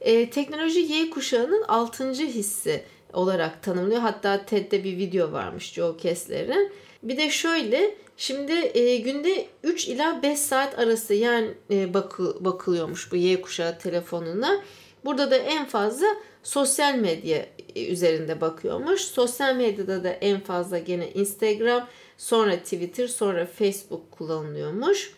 e, 0.00 0.30
teknoloji 0.30 0.80
Y 0.80 1.10
kuşağının 1.10 1.62
6. 1.68 2.12
hissi 2.12 2.82
olarak 3.12 3.62
tanımlıyor. 3.62 4.00
Hatta 4.00 4.46
TED'de 4.46 4.84
bir 4.84 4.96
video 4.96 5.32
varmış 5.32 5.72
Joe 5.72 5.96
Kessler'in. 5.96 6.72
Bir 7.02 7.16
de 7.16 7.30
şöyle 7.30 7.94
şimdi 8.16 8.70
e, 8.74 8.96
günde 8.96 9.46
3 9.64 9.88
ila 9.88 10.22
5 10.22 10.38
saat 10.38 10.78
arası 10.78 11.14
yani 11.14 11.50
e, 11.70 11.94
bakı, 11.94 12.44
bakılıyormuş 12.44 13.12
bu 13.12 13.16
Y 13.16 13.40
kuşağı 13.40 13.78
telefonuna. 13.78 14.60
Burada 15.04 15.30
da 15.30 15.36
en 15.36 15.66
fazla 15.66 16.06
sosyal 16.42 16.94
medya 16.94 17.46
e, 17.74 17.86
üzerinde 17.86 18.40
bakıyormuş. 18.40 19.00
Sosyal 19.00 19.54
medyada 19.56 20.04
da 20.04 20.08
en 20.10 20.40
fazla 20.40 20.78
gene 20.78 21.10
Instagram, 21.10 21.86
sonra 22.18 22.56
Twitter, 22.56 23.08
sonra 23.08 23.46
Facebook 23.46 24.12
kullanılıyormuş. 24.12 25.14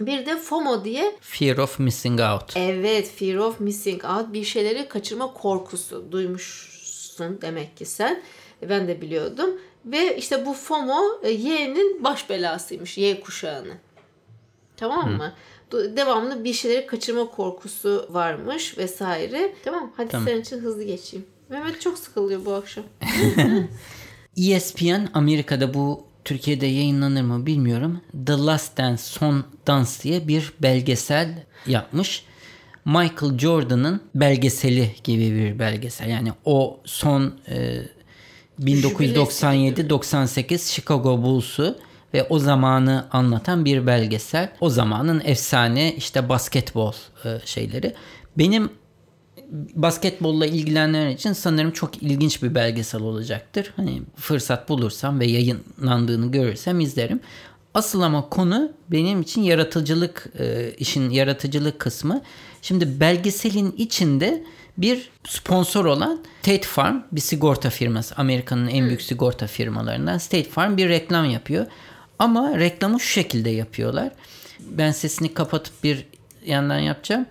Bir 0.00 0.26
de 0.26 0.36
FOMO 0.36 0.84
diye 0.84 1.16
Fear 1.20 1.56
of 1.56 1.78
Missing 1.78 2.20
Out. 2.20 2.56
Evet, 2.56 3.10
Fear 3.10 3.36
of 3.36 3.60
Missing 3.60 4.04
Out 4.04 4.32
bir 4.32 4.44
şeyleri 4.44 4.88
kaçırma 4.88 5.32
korkusu 5.32 6.12
duymuşsun 6.12 7.38
demek 7.42 7.76
ki 7.76 7.86
sen. 7.86 8.22
Ben 8.62 8.88
de 8.88 9.00
biliyordum. 9.00 9.60
Ve 9.84 10.16
işte 10.16 10.46
bu 10.46 10.54
FOMO 10.54 11.02
e, 11.22 11.30
Y'nin 11.30 12.04
baş 12.04 12.30
belasıymış 12.30 12.98
Y 12.98 13.20
kuşağının. 13.20 13.74
Tamam 14.76 15.10
mı? 15.10 15.24
Hı. 15.24 15.32
Devamlı 15.72 16.44
bir 16.44 16.52
şeyleri 16.52 16.86
kaçırma 16.86 17.30
korkusu 17.30 18.08
varmış 18.10 18.78
vesaire. 18.78 19.54
Tamam 19.64 19.92
hadi 19.96 20.08
tamam. 20.08 20.28
senin 20.28 20.40
için 20.40 20.58
hızlı 20.58 20.82
geçeyim. 20.82 21.26
Mehmet 21.48 21.80
çok 21.80 21.98
sıkılıyor 21.98 22.44
bu 22.44 22.52
akşam. 22.52 22.84
ESPN 24.36 25.06
Amerika'da 25.14 25.74
bu 25.74 26.04
Türkiye'de 26.24 26.66
yayınlanır 26.66 27.22
mı 27.22 27.46
bilmiyorum. 27.46 28.00
The 28.26 28.32
Last 28.32 28.78
Dance 28.78 29.02
Son 29.02 29.44
Dans 29.66 30.04
diye 30.04 30.28
bir 30.28 30.52
belgesel 30.62 31.44
yapmış. 31.66 32.24
Michael 32.84 33.38
Jordan'ın 33.38 34.00
belgeseli 34.14 34.94
gibi 35.04 35.34
bir 35.34 35.58
belgesel. 35.58 36.08
Yani 36.08 36.32
o 36.44 36.80
son 36.84 37.34
e, 37.48 37.82
1997-98 38.60 40.72
Chicago 40.72 41.22
Bulls'u 41.22 41.78
ve 42.16 42.26
o 42.28 42.38
zamanı 42.38 43.06
anlatan 43.12 43.64
bir 43.64 43.86
belgesel. 43.86 44.52
O 44.60 44.70
zamanın 44.70 45.22
efsane 45.24 45.94
işte 45.94 46.28
basketbol 46.28 46.92
e, 47.24 47.38
şeyleri. 47.44 47.94
Benim 48.38 48.70
basketbolla 49.74 50.46
ilgilenenler 50.46 51.08
için 51.08 51.32
sanırım 51.32 51.70
çok 51.70 52.02
ilginç 52.02 52.42
bir 52.42 52.54
belgesel 52.54 53.02
olacaktır. 53.02 53.72
Hani 53.76 54.02
fırsat 54.16 54.68
bulursam 54.68 55.20
ve 55.20 55.26
yayınlandığını 55.26 56.32
görürsem 56.32 56.80
izlerim. 56.80 57.20
Asıl 57.74 58.02
ama 58.02 58.28
konu 58.28 58.72
benim 58.88 59.20
için 59.20 59.42
yaratıcılık 59.42 60.28
e, 60.38 60.70
işin 60.78 61.10
yaratıcılık 61.10 61.78
kısmı. 61.78 62.22
Şimdi 62.62 63.00
belgeselin 63.00 63.74
içinde 63.78 64.44
bir 64.78 65.10
sponsor 65.28 65.84
olan 65.84 66.20
State 66.42 66.68
Farm 66.68 66.96
bir 67.12 67.20
sigorta 67.20 67.70
firması. 67.70 68.14
Amerika'nın 68.14 68.68
en 68.68 68.86
büyük 68.86 69.02
sigorta 69.02 69.46
firmalarından 69.46 70.18
State 70.18 70.50
Farm 70.50 70.76
bir 70.76 70.88
reklam 70.88 71.30
yapıyor. 71.30 71.66
Ama 72.18 72.58
reklamı 72.58 73.00
şu 73.00 73.08
şekilde 73.08 73.50
yapıyorlar. 73.50 74.12
Ben 74.60 74.92
sesini 74.92 75.34
kapatıp 75.34 75.84
bir 75.84 76.06
yandan 76.46 76.78
yapacağım. 76.78 77.26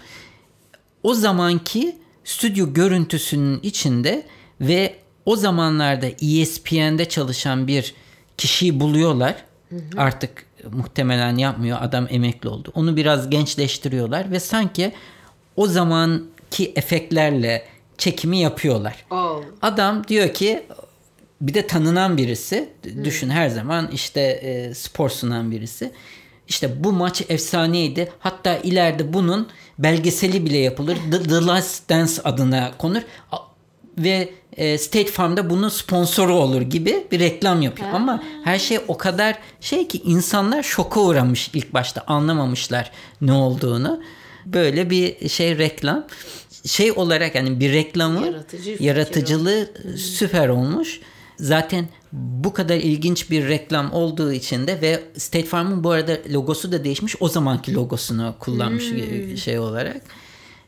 O 1.03 1.13
zamanki 1.13 1.97
stüdyo 2.23 2.73
görüntüsünün 2.73 3.59
içinde 3.63 4.25
ve 4.61 4.95
o 5.25 5.35
zamanlarda 5.35 6.07
ESPN'de 6.07 7.09
çalışan 7.09 7.67
bir 7.67 7.93
kişiyi 8.37 8.79
buluyorlar. 8.79 9.35
Hı 9.69 9.75
hı. 9.75 9.81
Artık 9.97 10.45
muhtemelen 10.71 11.37
yapmıyor. 11.37 11.77
Adam 11.81 12.07
emekli 12.09 12.49
oldu. 12.49 12.71
Onu 12.75 12.95
biraz 12.97 13.29
gençleştiriyorlar 13.29 14.31
ve 14.31 14.39
sanki 14.39 14.91
o 15.55 15.67
zamanki 15.67 16.73
efektlerle 16.75 17.65
çekimi 17.97 18.39
yapıyorlar. 18.39 19.05
Oh. 19.11 19.41
Adam 19.61 20.07
diyor 20.07 20.33
ki 20.33 20.63
bir 21.41 21.53
de 21.53 21.67
tanınan 21.67 22.17
birisi. 22.17 22.69
Hı. 22.83 23.05
Düşün 23.05 23.29
her 23.29 23.49
zaman 23.49 23.89
işte 23.91 24.21
e, 24.21 24.73
spor 24.73 25.09
sunan 25.09 25.51
birisi. 25.51 25.91
İşte 26.47 26.83
bu 26.83 26.91
maç 26.91 27.23
efsaneydi. 27.29 28.11
Hatta 28.19 28.57
ileride 28.57 29.13
bunun 29.13 29.47
belgeseli 29.79 30.45
bile 30.45 30.57
yapılır. 30.57 30.97
The, 31.11 31.23
The 31.23 31.45
Last 31.45 31.89
Dance 31.89 32.21
adına 32.23 32.71
konur. 32.77 33.01
Ve 33.97 34.29
e, 34.57 34.77
State 34.77 35.11
Farm'da 35.11 35.49
bunun 35.49 35.69
sponsoru 35.69 36.35
olur 36.35 36.61
gibi 36.61 37.07
bir 37.11 37.19
reklam 37.19 37.61
yapıyor. 37.61 37.89
Ha. 37.89 37.95
Ama 37.95 38.23
her 38.43 38.59
şey 38.59 38.79
o 38.87 38.97
kadar 38.97 39.39
şey 39.61 39.87
ki 39.87 40.01
insanlar 40.05 40.63
şoka 40.63 41.01
uğramış 41.01 41.49
ilk 41.53 41.73
başta 41.73 42.03
anlamamışlar 42.07 42.91
ne 43.21 43.33
olduğunu. 43.33 44.01
Böyle 44.45 44.89
bir 44.89 45.29
şey 45.29 45.57
reklam. 45.57 46.07
Şey 46.65 46.91
olarak 46.91 47.35
yani 47.35 47.59
bir 47.59 47.73
reklamı 47.73 48.25
Yaratıcı 48.25 48.77
yaratıcılığı 48.79 49.69
süper 49.97 50.49
olmuş. 50.49 50.99
Zaten 51.39 51.87
bu 52.11 52.53
kadar 52.53 52.75
ilginç 52.75 53.31
bir 53.31 53.47
reklam 53.47 53.93
olduğu 53.93 54.31
için 54.31 54.67
de 54.67 54.81
ve 54.81 55.03
State 55.17 55.45
Farm'ın 55.45 55.83
bu 55.83 55.91
arada 55.91 56.17
logosu 56.33 56.71
da 56.71 56.83
değişmiş. 56.83 57.15
O 57.19 57.29
zamanki 57.29 57.73
logosunu 57.73 58.35
kullanmış 58.39 58.91
hmm. 58.91 59.37
şey 59.37 59.59
olarak. 59.59 60.01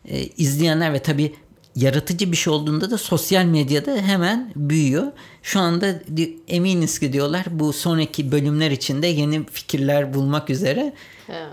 Ee, 0.06 0.22
izleyenler 0.22 0.94
ve 0.94 1.00
tabii 1.00 1.34
yaratıcı 1.76 2.32
bir 2.32 2.38
şey 2.38 2.54
olduğunda 2.54 2.92
da 2.92 2.98
sosyal 2.98 3.46
medyada 3.46 3.96
hemen 3.96 4.52
büyüyor. 4.56 5.12
Şu 5.44 5.60
anda 5.60 6.02
eminiz 6.48 7.00
ki 7.00 7.14
diyorlar 7.14 7.46
bu 7.50 7.74
sonraki 7.74 8.32
bölümler 8.32 8.72
içinde 8.72 9.08
yeni 9.08 9.46
fikirler 9.46 10.14
bulmak 10.14 10.50
üzere 10.50 10.94
He. 11.28 11.44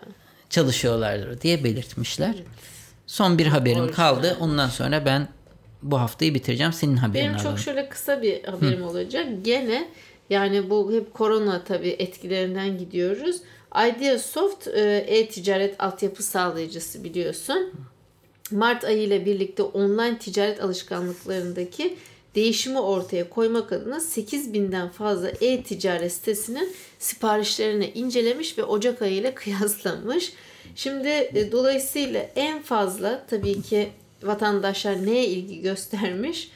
çalışıyorlardır 0.51 1.41
diye 1.41 1.65
belirtmişler. 1.65 2.35
Evet. 2.37 2.47
Son 3.07 3.39
bir 3.39 3.47
haberim 3.47 3.79
Orijinal. 3.79 3.97
kaldı. 3.97 4.37
Ondan 4.41 4.69
sonra 4.69 5.05
ben 5.05 5.29
bu 5.85 6.01
haftayı 6.01 6.35
bitireceğim. 6.35 6.73
Senin 6.73 6.97
haberin 6.97 7.27
Benim 7.27 7.37
çok 7.37 7.59
şöyle 7.59 7.89
kısa 7.89 8.23
bir 8.23 8.45
haberim 8.45 8.81
Hı. 8.81 8.87
olacak. 8.87 9.27
Gene 9.43 9.89
yani 10.31 10.71
bu 10.71 10.93
hep 10.93 11.15
korona 11.15 11.65
tabii 11.65 11.97
etkilerinden 11.99 12.79
gidiyoruz. 12.79 13.37
Ideasoft 13.89 14.69
e, 14.69 15.05
e-ticaret 15.09 15.81
altyapı 15.83 16.23
sağlayıcısı 16.23 17.05
biliyorsun. 17.05 17.73
Mart 18.51 18.85
ayı 18.85 19.03
ile 19.03 19.27
birlikte 19.27 19.63
online 19.63 20.19
ticaret 20.19 20.63
alışkanlıklarındaki 20.63 21.97
değişimi 22.35 22.81
ortaya 22.81 23.31
koymak 23.31 23.73
adına 23.73 23.97
8000'den 23.97 24.89
fazla 24.89 25.29
e-ticaret 25.41 26.13
sitesinin 26.13 26.73
siparişlerini 26.99 27.91
incelemiş 27.95 28.59
ve 28.59 28.65
Ocak 28.65 29.03
ayı 29.03 29.15
ile 29.15 29.35
kıyaslamış. 29.35 30.33
Şimdi 30.75 31.09
e, 31.09 31.53
dolayısıyla 31.53 32.21
en 32.37 32.63
fazla 32.63 33.27
tabii 33.31 33.63
ki 33.63 33.89
vatandaşlar 34.25 35.07
neye 35.07 35.27
ilgi 35.27 35.61
göstermiş? 35.61 36.51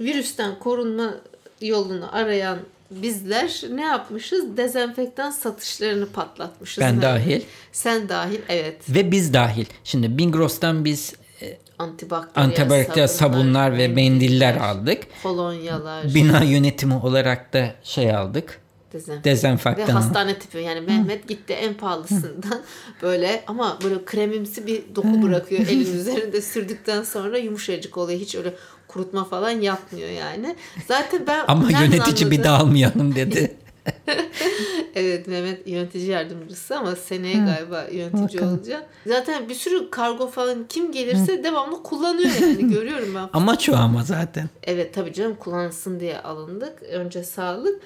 Virüsten 0.00 0.58
korunma 0.58 1.14
yolunu 1.60 2.16
arayan 2.16 2.58
bizler 2.90 3.62
ne 3.70 3.82
yapmışız? 3.82 4.56
Dezenfektan 4.56 5.30
satışlarını 5.30 6.06
patlatmışız. 6.06 6.84
Ben 6.84 6.88
yani. 6.88 7.02
dahil. 7.02 7.42
Sen 7.72 8.08
dahil 8.08 8.38
evet. 8.48 8.76
Ve 8.88 9.10
biz 9.10 9.34
dahil. 9.34 9.66
Şimdi 9.84 10.18
Bingros'tan 10.18 10.84
biz 10.84 11.14
e, 11.42 11.58
antibakteriyel, 11.78 12.48
antibakteriyel 12.48 13.08
sabunlar, 13.08 13.42
sabunlar 13.42 13.78
ve 13.78 13.88
mendiller 13.88 14.56
aldık. 14.56 15.02
Kolonyalar. 15.22 16.14
Bina 16.14 16.42
yönetimi 16.42 16.94
olarak 16.94 17.52
da 17.52 17.74
şey 17.82 18.16
aldık. 18.16 18.60
Dezenfektan. 18.96 19.24
Dezenfektan. 19.32 19.88
Ve 19.88 19.92
hastane 19.92 20.38
tipi 20.38 20.58
yani 20.58 20.80
Mehmet 20.80 21.28
gitti 21.28 21.52
en 21.52 21.74
pahalısından 21.74 22.60
böyle 23.02 23.44
ama 23.46 23.78
böyle 23.84 24.04
kremimsi 24.04 24.66
bir 24.66 24.82
doku 24.94 25.22
bırakıyor 25.22 25.60
elin 25.68 25.98
üzerinde 25.98 26.42
sürdükten 26.42 27.02
sonra 27.02 27.38
yumuşacık 27.38 27.96
oluyor. 27.98 28.20
Hiç 28.20 28.34
öyle 28.34 28.54
kurutma 28.88 29.24
falan 29.24 29.50
yapmıyor 29.50 30.08
yani. 30.08 30.56
Zaten 30.88 31.26
ben 31.26 31.44
Ama 31.48 31.70
yönetici 31.70 32.02
anladım? 32.02 32.30
bir 32.30 32.42
daha 32.44 32.58
almayalım 32.58 33.14
dedi. 33.14 33.56
evet 34.94 35.26
Mehmet 35.26 35.68
yönetici 35.68 36.06
yardımcısı 36.06 36.76
ama 36.78 36.96
seneye 36.96 37.40
Hı. 37.40 37.46
galiba 37.46 37.86
yönetici 37.92 38.22
Bakalım. 38.40 38.58
olacak. 38.58 38.86
Zaten 39.06 39.48
bir 39.48 39.54
sürü 39.54 39.90
kargo 39.90 40.28
falan 40.28 40.66
kim 40.68 40.92
gelirse 40.92 41.38
Hı. 41.38 41.44
devamlı 41.44 41.82
kullanıyor 41.82 42.30
yani 42.40 42.70
görüyorum 42.70 43.14
ben. 43.14 43.28
Amaç 43.32 43.68
o 43.68 43.74
ama 43.74 44.02
zaten. 44.02 44.48
Evet 44.62 44.94
tabii 44.94 45.12
canım 45.12 45.34
kullansın 45.34 46.00
diye 46.00 46.20
alındık. 46.20 46.82
Önce 46.82 47.24
sağlık. 47.24 47.80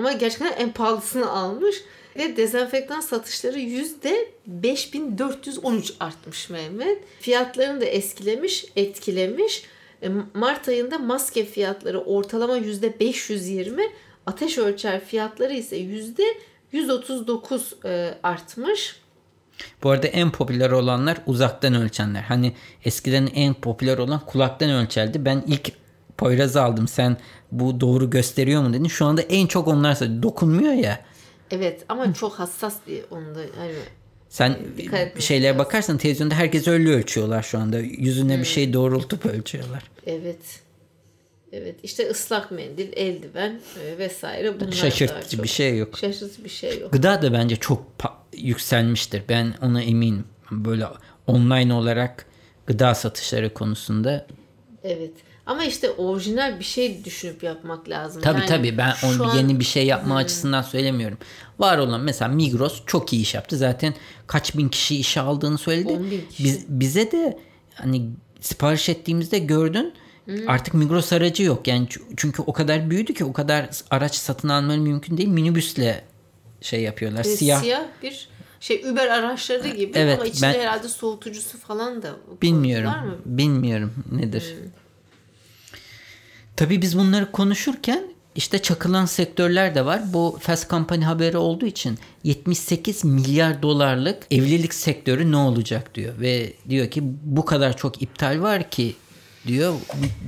Ama 0.00 0.12
gerçekten 0.12 0.52
en 0.52 0.72
pahalısını 0.72 1.30
almış. 1.30 1.76
Ve 2.16 2.36
dezenfektan 2.36 3.00
satışları 3.00 3.58
yüzde 3.58 4.28
5413 4.46 5.94
artmış 6.00 6.50
Mehmet. 6.50 6.98
Fiyatlarını 7.20 7.80
da 7.80 7.84
eskilemiş, 7.84 8.64
etkilemiş. 8.76 9.64
E, 10.02 10.08
Mart 10.34 10.68
ayında 10.68 10.98
maske 10.98 11.44
fiyatları 11.44 12.00
ortalama 12.00 12.56
yüzde 12.56 13.00
520, 13.00 13.82
ateş 14.26 14.58
ölçer 14.58 15.04
fiyatları 15.04 15.54
ise 15.54 15.76
yüzde 15.76 16.24
139 16.72 17.74
e, 17.84 18.14
artmış. 18.22 18.96
Bu 19.82 19.90
arada 19.90 20.06
en 20.06 20.30
popüler 20.30 20.70
olanlar 20.70 21.18
uzaktan 21.26 21.74
ölçenler. 21.74 22.22
Hani 22.22 22.54
eskiden 22.84 23.28
en 23.34 23.54
popüler 23.54 23.98
olan 23.98 24.20
kulaktan 24.26 24.70
ölçerdi. 24.70 25.24
Ben 25.24 25.44
ilk 25.46 25.79
Poyraz'ı 26.20 26.62
aldım. 26.62 26.88
Sen 26.88 27.16
bu 27.52 27.80
doğru 27.80 28.10
gösteriyor 28.10 28.62
mu 28.62 28.72
dedin. 28.72 28.88
Şu 28.88 29.04
anda 29.04 29.22
en 29.22 29.46
çok 29.46 29.68
onlar 29.68 30.22
dokunmuyor 30.22 30.72
ya. 30.72 31.04
Evet 31.50 31.84
ama 31.88 32.14
çok 32.14 32.32
hassas 32.32 32.76
bir 32.86 33.02
onda. 33.10 33.40
Yani 33.40 33.72
sen 34.28 34.56
şeylere 35.18 35.58
bakarsan 35.58 35.98
televizyonda 35.98 36.34
herkes 36.34 36.68
öyle 36.68 36.90
ölçüyorlar 36.90 37.42
şu 37.42 37.58
anda. 37.58 37.78
Yüzüne 37.78 38.34
hmm. 38.34 38.40
bir 38.40 38.46
şey 38.46 38.72
doğrultup 38.72 39.26
ölçüyorlar. 39.26 39.82
Evet. 40.06 40.60
Evet 41.52 41.76
işte 41.82 42.10
ıslak 42.10 42.50
mendil, 42.50 42.88
eldiven 42.92 43.60
e, 43.84 43.98
vesaire 43.98 44.60
bunlar 44.60 44.72
Şaşırtıcı 44.72 45.42
bir 45.42 45.48
şey 45.48 45.78
yok. 45.78 45.98
Şaşırtıcı 45.98 46.44
bir 46.44 46.48
şey 46.48 46.80
yok. 46.80 46.92
Gıda 46.92 47.22
da 47.22 47.32
bence 47.32 47.56
çok 47.56 47.86
yükselmiştir. 48.36 49.22
Ben 49.28 49.54
ona 49.62 49.82
eminim. 49.82 50.24
Böyle 50.50 50.86
online 51.26 51.74
olarak 51.74 52.26
gıda 52.66 52.94
satışları 52.94 53.54
konusunda. 53.54 54.26
Evet. 54.84 55.12
Ama 55.46 55.64
işte 55.64 55.90
orijinal 55.90 56.58
bir 56.58 56.64
şey 56.64 57.04
düşünüp 57.04 57.42
yapmak 57.42 57.88
lazım. 57.88 58.22
Tabii 58.22 58.38
yani 58.38 58.48
tabii 58.48 58.78
ben 58.78 58.94
onu 59.04 59.30
an... 59.30 59.36
yeni 59.36 59.60
bir 59.60 59.64
şey 59.64 59.86
yapma 59.86 60.08
hmm. 60.08 60.16
açısından 60.16 60.62
söylemiyorum. 60.62 61.18
Var 61.58 61.78
olan 61.78 62.00
mesela 62.00 62.28
Migros 62.34 62.82
çok 62.86 63.12
iyi 63.12 63.22
iş 63.22 63.34
yaptı. 63.34 63.56
Zaten 63.56 63.94
kaç 64.26 64.56
bin 64.56 64.68
kişi 64.68 64.96
işe 64.96 65.20
aldığını 65.20 65.58
söyledi. 65.58 66.00
Biz, 66.38 66.64
bize 66.68 67.12
de 67.12 67.38
hani 67.74 68.10
sipariş 68.40 68.88
ettiğimizde 68.88 69.38
gördün 69.38 69.94
hmm. 70.24 70.48
artık 70.48 70.74
Migros 70.74 71.12
aracı 71.12 71.42
yok. 71.42 71.68
Yani 71.68 71.88
çünkü 72.16 72.42
o 72.42 72.52
kadar 72.52 72.90
büyüdü 72.90 73.14
ki 73.14 73.24
o 73.24 73.32
kadar 73.32 73.68
araç 73.90 74.14
satın 74.14 74.48
almaları 74.48 74.80
mümkün 74.80 75.16
değil. 75.16 75.28
Minibüsle 75.28 76.04
şey 76.60 76.82
yapıyorlar. 76.82 77.24
E, 77.24 77.28
siyah. 77.28 77.62
Siyah 77.62 77.84
bir 78.02 78.28
şey 78.60 78.82
Uber 78.90 79.06
araçları 79.06 79.68
gibi 79.68 79.92
evet, 79.94 80.18
ama 80.18 80.26
içinde 80.26 80.46
ben, 80.46 80.60
herhalde 80.60 80.88
soğutucusu 80.88 81.58
falan 81.58 82.02
da 82.02 82.16
bilmiyorum. 82.42 82.90
Mı? 82.90 83.16
Bilmiyorum 83.26 83.94
nedir. 84.12 84.56
Hmm. 84.58 84.79
Tabii 86.60 86.82
biz 86.82 86.98
bunları 86.98 87.32
konuşurken 87.32 88.04
işte 88.34 88.58
çakılan 88.58 89.06
sektörler 89.06 89.74
de 89.74 89.84
var. 89.84 90.02
Bu 90.12 90.38
Fast 90.40 90.70
Company 90.70 91.04
haberi 91.04 91.36
olduğu 91.36 91.66
için 91.66 91.98
78 92.24 93.04
milyar 93.04 93.62
dolarlık 93.62 94.22
evlilik 94.30 94.74
sektörü 94.74 95.30
ne 95.32 95.36
olacak 95.36 95.94
diyor. 95.94 96.14
Ve 96.20 96.52
diyor 96.68 96.90
ki 96.90 97.02
bu 97.22 97.44
kadar 97.44 97.76
çok 97.76 98.02
iptal 98.02 98.40
var 98.40 98.70
ki 98.70 98.94
diyor. 99.46 99.74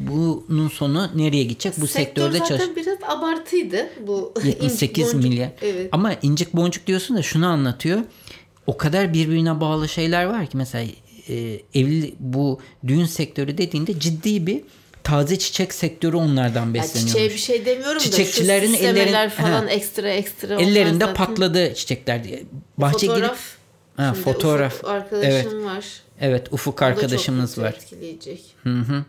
Bunun 0.09 0.69
sonu 0.69 1.11
nereye 1.15 1.45
gidecek? 1.45 1.73
Bu 1.81 1.87
Sektör 1.87 2.05
sektörde 2.05 2.39
çalış. 2.39 2.63
zaten 2.63 2.77
biraz 2.77 2.99
abartıydı 3.19 3.89
bu 4.07 4.35
78 4.45 5.15
milyar. 5.25 5.51
Evet. 5.63 5.89
Ama 5.93 6.15
incik 6.23 6.55
boncuk 6.55 6.87
diyorsun 6.87 7.17
da 7.17 7.23
şunu 7.23 7.47
anlatıyor. 7.47 8.01
O 8.67 8.77
kadar 8.77 9.15
birbirine 9.15 9.61
bağlı 9.61 9.89
şeyler 9.89 10.25
var 10.25 10.47
ki 10.47 10.57
mesela 10.57 10.91
e, 11.29 11.61
evli 11.75 12.15
bu 12.21 12.61
düğün 12.87 13.05
sektörü 13.05 13.59
dediğinde 13.59 14.01
ciddi 14.01 14.47
bir 14.47 14.63
taze 15.05 15.39
çiçek 15.39 15.75
sektörü 15.75 16.17
onlardan 16.17 16.75
besleniyor. 16.75 17.09
Çiçeğe 17.09 17.31
bir 17.31 17.39
şey 17.39 17.67
demiyorum 17.67 17.99
Çiçekçilerin 17.99 18.73
da 18.73 18.77
şu 18.77 18.85
ellerin 18.85 19.29
falan 19.29 19.69
he, 19.69 19.71
ekstra 19.71 20.09
ekstra. 20.09 20.61
Ellerinde 20.61 21.05
zaten. 21.05 21.15
patladı 21.15 21.75
çiçekler 21.75 22.25
diye. 22.25 22.43
Bahçe 22.79 23.07
fotoğraf. 23.07 23.31
Gidip, 23.31 24.07
ha, 24.07 24.15
fotoğraf. 24.15 24.75
Ufuk 24.75 24.89
arkadaşım 24.89 25.53
evet. 25.55 25.65
var. 25.65 25.85
Evet 26.21 26.53
Ufuk 26.53 26.83
arkadaşımız 26.83 27.59
var. 27.59 27.73
etkileyecek. 27.73 28.43
Hı 28.63 28.79
hı. 28.79 29.05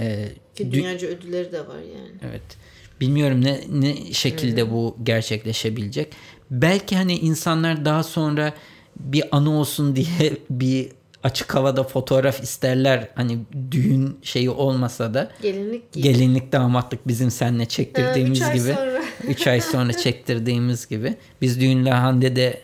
Ee, 0.00 0.28
Ki 0.54 0.72
dünyaca 0.72 1.08
ödülleri 1.08 1.52
de 1.52 1.60
var 1.60 1.78
yani. 1.78 2.30
Evet. 2.30 2.42
Bilmiyorum 3.00 3.44
ne 3.44 3.60
ne 3.68 4.12
şekilde 4.12 4.60
Hı-hı. 4.60 4.70
bu 4.70 4.96
gerçekleşebilecek. 5.02 6.12
Belki 6.50 6.96
hani 6.96 7.18
insanlar 7.18 7.84
daha 7.84 8.02
sonra 8.02 8.54
bir 8.96 9.24
anı 9.36 9.58
olsun 9.58 9.96
diye 9.96 10.32
bir 10.50 10.88
açık 11.22 11.54
havada 11.54 11.84
fotoğraf 11.84 12.42
isterler. 12.42 13.08
Hani 13.14 13.38
düğün 13.70 14.18
şeyi 14.22 14.50
olmasa 14.50 15.14
da. 15.14 15.30
Gelinlik 15.42 15.92
gibi. 15.92 16.02
Gelinlik 16.02 16.52
damatlık 16.52 17.08
bizim 17.08 17.30
seninle 17.30 17.66
çektirdiğimiz 17.66 18.40
ha, 18.40 18.54
üç 18.54 18.62
gibi. 18.62 18.76
3 19.28 19.46
ay 19.46 19.60
sonra 19.60 19.92
çektirdiğimiz 19.92 20.88
gibi. 20.88 21.16
Biz 21.40 21.60
düğünle 21.60 21.90
Hande'de 21.90 22.62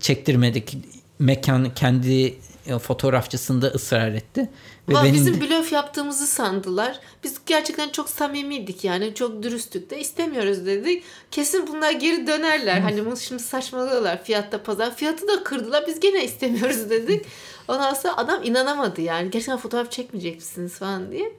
çektirmedik. 0.00 0.78
Mekan 1.18 1.74
kendi 1.74 2.34
fotoğrafçısında 2.82 3.66
ısrar 3.66 4.12
etti. 4.12 4.50
Ve 4.88 4.94
Ama 4.94 5.04
benim 5.04 5.14
bizim 5.14 5.40
de... 5.40 5.40
blöf 5.40 5.72
yaptığımızı 5.72 6.26
sandılar. 6.26 7.00
Biz 7.24 7.40
gerçekten 7.46 7.88
çok 7.88 8.08
samimiydik 8.08 8.84
yani. 8.84 9.14
Çok 9.14 9.42
dürüsttük 9.42 9.90
de 9.90 10.00
istemiyoruz 10.00 10.66
dedik. 10.66 11.04
Kesin 11.30 11.66
bunlar 11.66 11.92
geri 11.92 12.26
dönerler. 12.26 12.80
hani 12.80 13.06
bunu 13.06 13.16
şimdi 13.16 13.42
saçmalıyorlar 13.42 14.24
fiyatta 14.24 14.62
pazar. 14.62 14.96
Fiyatı 14.96 15.28
da 15.28 15.44
kırdılar. 15.44 15.84
Biz 15.86 16.00
gene 16.00 16.24
istemiyoruz 16.24 16.90
dedik. 16.90 17.26
Ondan 17.68 17.94
sonra 17.94 18.16
adam 18.16 18.40
inanamadı 18.44 19.00
yani. 19.00 19.30
Gerçekten 19.30 19.58
fotoğraf 19.58 19.90
çekmeyecek 19.90 20.34
misiniz 20.34 20.72
falan 20.72 21.12
diye. 21.12 21.32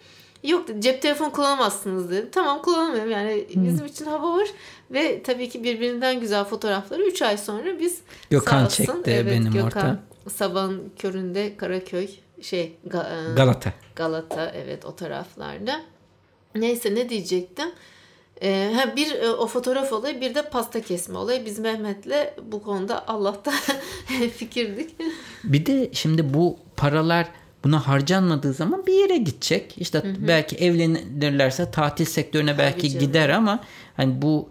Yok 0.44 0.66
cep 0.80 1.02
telefonu 1.02 1.32
kullanamazsınız 1.32 2.12
dedim. 2.12 2.30
Tamam 2.32 2.62
kullanamıyorum 2.62 3.12
yani 3.12 3.46
bizim 3.56 3.86
için 3.86 4.06
hava 4.06 4.38
var. 4.38 4.48
Ve 4.92 5.24
tabii 5.24 5.50
ki 5.50 5.64
birbirinden 5.64 6.20
güzel 6.20 6.44
fotoğrafları 6.44 7.04
3 7.04 7.22
ay 7.22 7.38
sonra 7.38 7.80
biz 7.80 8.02
Gökhan 8.30 8.68
çekti 8.68 9.12
evet, 9.12 9.26
benim 9.26 9.54
Gökhan. 9.54 9.68
orta. 9.68 10.00
Sabahın 10.30 10.94
köründe 11.00 11.58
Karaköy 11.58 12.08
şey 12.42 12.78
Ga- 12.88 13.32
e, 13.32 13.36
Galata. 13.36 13.74
Galata 13.96 14.52
evet 14.56 14.86
o 14.86 14.96
taraflarda. 14.96 15.82
Neyse 16.56 16.96
ne 16.96 17.10
diyecektim? 17.10 17.68
Ee, 18.42 18.74
bir 18.96 19.12
e, 19.12 19.30
o 19.30 19.48
fotoğraf 19.48 19.94
olayı 19.94 20.22
bir 20.22 20.36
de 20.36 20.50
pasta 20.50 20.82
kesme 20.82 21.18
olayı. 21.18 21.46
Biz 21.46 21.60
Mehmet'le 21.60 22.34
bu 22.52 22.64
konuda 22.64 23.08
Allah'ta 23.08 23.52
fikirdik. 24.38 24.96
Bir 25.44 25.66
de 25.66 25.90
şimdi 25.94 26.34
bu 26.34 26.58
paralar 26.78 27.28
buna 27.64 27.88
harcanmadığı 27.88 28.54
zaman 28.54 28.86
bir 28.86 28.94
yere 28.94 29.18
gidecek. 29.18 29.76
İşte 29.78 30.00
hı 30.00 30.08
hı. 30.08 30.28
belki 30.28 30.56
evlenirlerse 30.56 31.72
tatil 31.72 32.06
sektörüne 32.06 32.58
belki 32.58 32.94
Tabii 32.94 33.06
gider 33.06 33.30
ama 33.30 33.64
hani 33.98 34.22
bu 34.22 34.50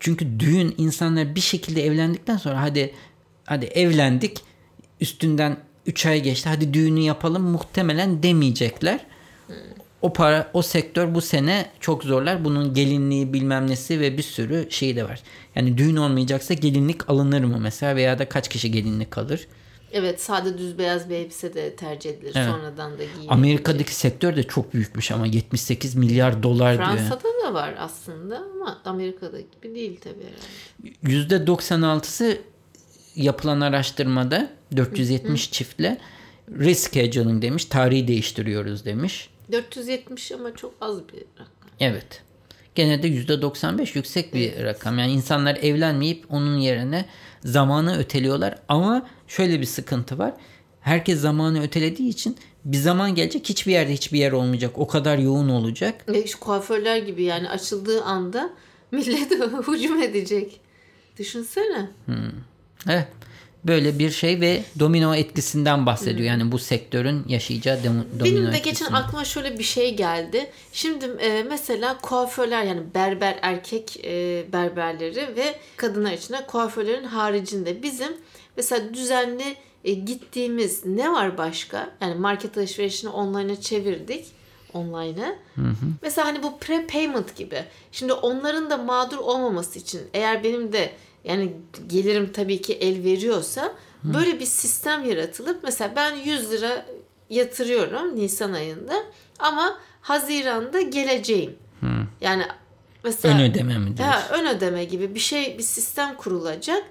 çünkü 0.00 0.40
düğün 0.40 0.74
insanlar 0.78 1.34
bir 1.34 1.40
şekilde 1.40 1.86
evlendikten 1.86 2.36
sonra 2.36 2.62
hadi 2.62 2.94
hadi 3.44 3.64
evlendik 3.64 4.40
üstünden 5.00 5.56
3 5.86 6.06
ay 6.06 6.22
geçti 6.22 6.48
hadi 6.48 6.74
düğünü 6.74 7.00
yapalım 7.00 7.42
muhtemelen 7.42 8.22
demeyecekler. 8.22 9.00
O 10.02 10.12
para 10.12 10.50
o 10.52 10.62
sektör 10.62 11.14
bu 11.14 11.20
sene 11.20 11.66
çok 11.80 12.04
zorlar. 12.04 12.44
Bunun 12.44 12.74
gelinliği 12.74 13.32
bilmem 13.32 13.70
nesi 13.70 14.00
ve 14.00 14.18
bir 14.18 14.22
sürü 14.22 14.66
şey 14.70 14.96
de 14.96 15.04
var. 15.04 15.22
Yani 15.54 15.78
düğün 15.78 15.96
olmayacaksa 15.96 16.54
gelinlik 16.54 17.10
alınır 17.10 17.44
mı 17.44 17.58
mesela 17.60 17.96
veya 17.96 18.18
da 18.18 18.28
kaç 18.28 18.48
kişi 18.48 18.70
gelinlik 18.70 19.18
alır? 19.18 19.48
Evet 19.92 20.22
sade 20.22 20.58
düz 20.58 20.78
beyaz 20.78 21.10
bir 21.10 21.14
elbise 21.14 21.54
de 21.54 21.76
tercih 21.76 22.10
edilir. 22.10 22.32
Evet. 22.36 22.48
Sonradan 22.50 22.92
da 22.92 23.04
giyilir. 23.04 23.28
Amerika'daki 23.28 23.94
sektör 23.94 24.36
de 24.36 24.42
çok 24.42 24.74
büyükmüş 24.74 25.10
ama 25.10 25.26
78 25.26 25.94
milyar 25.94 26.42
dolar 26.42 26.76
Fransa'da 26.76 26.96
diyor. 26.96 27.08
Fransa'da 27.08 27.48
da 27.48 27.54
var 27.54 27.74
aslında 27.78 28.38
ama 28.38 28.82
Amerika'da 28.84 29.40
gibi 29.40 29.74
değil 29.74 30.00
tabii 30.00 30.24
herhalde. 31.02 31.34
%96'sı 31.34 32.38
yapılan 33.14 33.60
araştırmada 33.60 34.50
470 34.76 35.48
Hı. 35.48 35.52
çiftle 35.52 35.98
rescheduling 36.50 37.42
demiş. 37.42 37.64
Tarihi 37.64 38.08
değiştiriyoruz 38.08 38.84
demiş. 38.84 39.30
470 39.52 40.32
ama 40.32 40.54
çok 40.54 40.74
az 40.80 41.08
bir 41.08 41.24
rakam. 41.34 41.70
Evet. 41.80 42.22
Gene 42.74 43.02
de 43.02 43.08
%95 43.08 43.96
yüksek 43.96 44.34
bir 44.34 44.52
evet. 44.52 44.64
rakam. 44.64 44.98
Yani 44.98 45.12
insanlar 45.12 45.56
evlenmeyip 45.56 46.24
onun 46.30 46.56
yerine 46.56 47.04
zamanı 47.44 47.98
öteliyorlar. 47.98 48.58
Ama 48.68 49.06
şöyle 49.28 49.60
bir 49.60 49.66
sıkıntı 49.66 50.18
var. 50.18 50.34
Herkes 50.80 51.20
zamanı 51.20 51.62
ötelediği 51.62 52.08
için 52.08 52.36
bir 52.64 52.76
zaman 52.76 53.14
gelecek 53.14 53.48
hiçbir 53.48 53.72
yerde 53.72 53.92
hiçbir 53.92 54.18
yer 54.18 54.32
olmayacak. 54.32 54.78
O 54.78 54.86
kadar 54.86 55.18
yoğun 55.18 55.48
olacak. 55.48 56.04
E, 56.14 56.26
şu 56.26 56.40
kuaförler 56.40 56.96
gibi 56.96 57.22
yani 57.22 57.48
açıldığı 57.48 58.02
anda 58.02 58.50
millet 58.92 59.30
hücum 59.68 60.02
edecek. 60.02 60.60
Düşünsene. 61.18 61.90
Hmm. 62.06 62.30
Evet 62.88 63.08
böyle 63.66 63.98
bir 63.98 64.10
şey 64.10 64.40
ve 64.40 64.62
domino 64.78 65.14
etkisinden 65.14 65.86
bahsediyor. 65.86 66.28
Yani 66.28 66.52
bu 66.52 66.58
sektörün 66.58 67.24
yaşayacağı 67.28 67.84
domino 67.84 68.24
Benim 68.24 68.52
de 68.52 68.58
geçen 68.58 68.92
aklıma 68.92 69.24
şöyle 69.24 69.58
bir 69.58 69.64
şey 69.64 69.96
geldi. 69.96 70.50
Şimdi 70.72 71.04
e, 71.04 71.42
mesela 71.42 71.98
kuaförler 71.98 72.62
yani 72.64 72.82
berber 72.94 73.38
erkek 73.42 74.04
e, 74.04 74.44
berberleri 74.52 75.36
ve 75.36 75.54
kadınlar 75.76 76.12
için 76.12 76.34
de 76.34 76.46
kuaförlerin 76.46 77.04
haricinde 77.04 77.82
bizim 77.82 78.12
mesela 78.56 78.94
düzenli 78.94 79.56
e, 79.84 79.92
gittiğimiz 79.92 80.86
ne 80.86 81.12
var 81.12 81.38
başka? 81.38 81.90
Yani 82.00 82.14
market 82.14 82.58
alışverişini 82.58 83.10
online'a 83.10 83.60
çevirdik 83.60 84.26
online'a. 84.74 85.34
Mesela 86.02 86.26
hani 86.26 86.42
bu 86.42 86.58
pre-payment 86.60 87.36
gibi. 87.36 87.64
Şimdi 87.92 88.12
onların 88.12 88.70
da 88.70 88.76
mağdur 88.76 89.18
olmaması 89.18 89.78
için 89.78 90.00
eğer 90.14 90.44
benim 90.44 90.72
de 90.72 90.90
yani 91.26 91.52
gelirim 91.86 92.32
tabii 92.32 92.60
ki 92.60 92.72
el 92.72 93.04
veriyorsa 93.04 93.74
Hı. 94.02 94.14
böyle 94.14 94.40
bir 94.40 94.46
sistem 94.46 95.04
yaratılıp 95.04 95.60
mesela 95.64 95.92
ben 95.96 96.14
100 96.14 96.50
lira 96.50 96.86
yatırıyorum 97.30 98.16
Nisan 98.16 98.52
ayında 98.52 98.94
ama 99.38 99.78
Haziran'da 100.00 100.80
geleceğim. 100.80 101.56
Hı. 101.80 101.86
Yani 102.20 102.42
mesela 103.04 103.38
ön 103.38 103.50
ödeme 103.50 103.78
mi 103.78 103.96
diyorsun? 103.96 104.04
Ha, 104.04 104.28
ön 104.30 104.46
ödeme 104.56 104.84
gibi 104.84 105.14
bir 105.14 105.20
şey 105.20 105.58
bir 105.58 105.62
sistem 105.62 106.16
kurulacak 106.16 106.84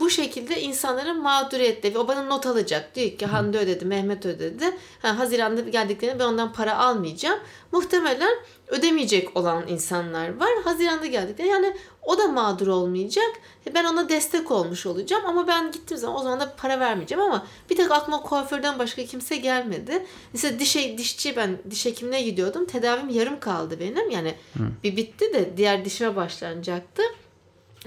bu 0.00 0.10
şekilde 0.10 0.60
insanların 0.60 1.22
mağduriyette 1.22 1.94
ve 1.94 1.98
o 1.98 2.08
bana 2.08 2.22
not 2.22 2.46
alacak. 2.46 2.94
Diyor 2.94 3.10
ki 3.10 3.26
Hande 3.26 3.58
ödedi, 3.58 3.84
Mehmet 3.84 4.26
ödedi. 4.26 4.64
Ha, 5.02 5.18
Haziran'da 5.18 5.60
geldiklerinde 5.60 6.18
ben 6.18 6.24
ondan 6.24 6.52
para 6.52 6.78
almayacağım. 6.78 7.40
Muhtemelen 7.72 8.32
ödemeyecek 8.68 9.36
olan 9.36 9.68
insanlar 9.68 10.40
var. 10.40 10.50
Haziran'da 10.64 11.06
geldiklerinde 11.06 11.52
yani 11.52 11.76
o 12.02 12.18
da 12.18 12.28
mağdur 12.28 12.66
olmayacak. 12.66 13.30
E, 13.66 13.74
ben 13.74 13.84
ona 13.84 14.08
destek 14.08 14.50
olmuş 14.50 14.86
olacağım 14.86 15.22
ama 15.26 15.46
ben 15.46 15.72
gittiğim 15.72 16.00
zaman 16.00 16.20
o 16.20 16.22
zaman 16.22 16.40
da 16.40 16.54
para 16.56 16.80
vermeyeceğim 16.80 17.24
ama 17.24 17.46
bir 17.70 17.76
tek 17.76 17.90
aklıma 17.90 18.22
kuaförden 18.22 18.78
başka 18.78 19.04
kimse 19.04 19.36
gelmedi. 19.36 20.06
Mesela 20.32 20.58
diş, 20.58 20.76
dişçi 20.76 21.36
ben 21.36 21.58
diş 21.70 21.86
hekimine 21.86 22.22
gidiyordum. 22.22 22.66
Tedavim 22.66 23.08
yarım 23.08 23.40
kaldı 23.40 23.80
benim. 23.80 24.10
Yani 24.10 24.34
Hı. 24.56 24.62
bir 24.84 24.96
bitti 24.96 25.34
de 25.34 25.56
diğer 25.56 25.84
dişime 25.84 26.16
başlanacaktı. 26.16 27.02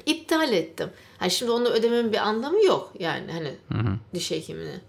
İptal 0.05 0.53
ettim. 0.53 0.89
Hani 1.17 1.31
şimdi 1.31 1.51
onu 1.51 1.67
ödememin 1.67 2.11
bir 2.11 2.17
anlamı 2.17 2.65
yok 2.65 2.93
yani 2.99 3.31
hani 3.31 3.55
hı 3.71 3.89
hı. 3.89 3.97
diş 4.13 4.31
hekimine. 4.31 4.81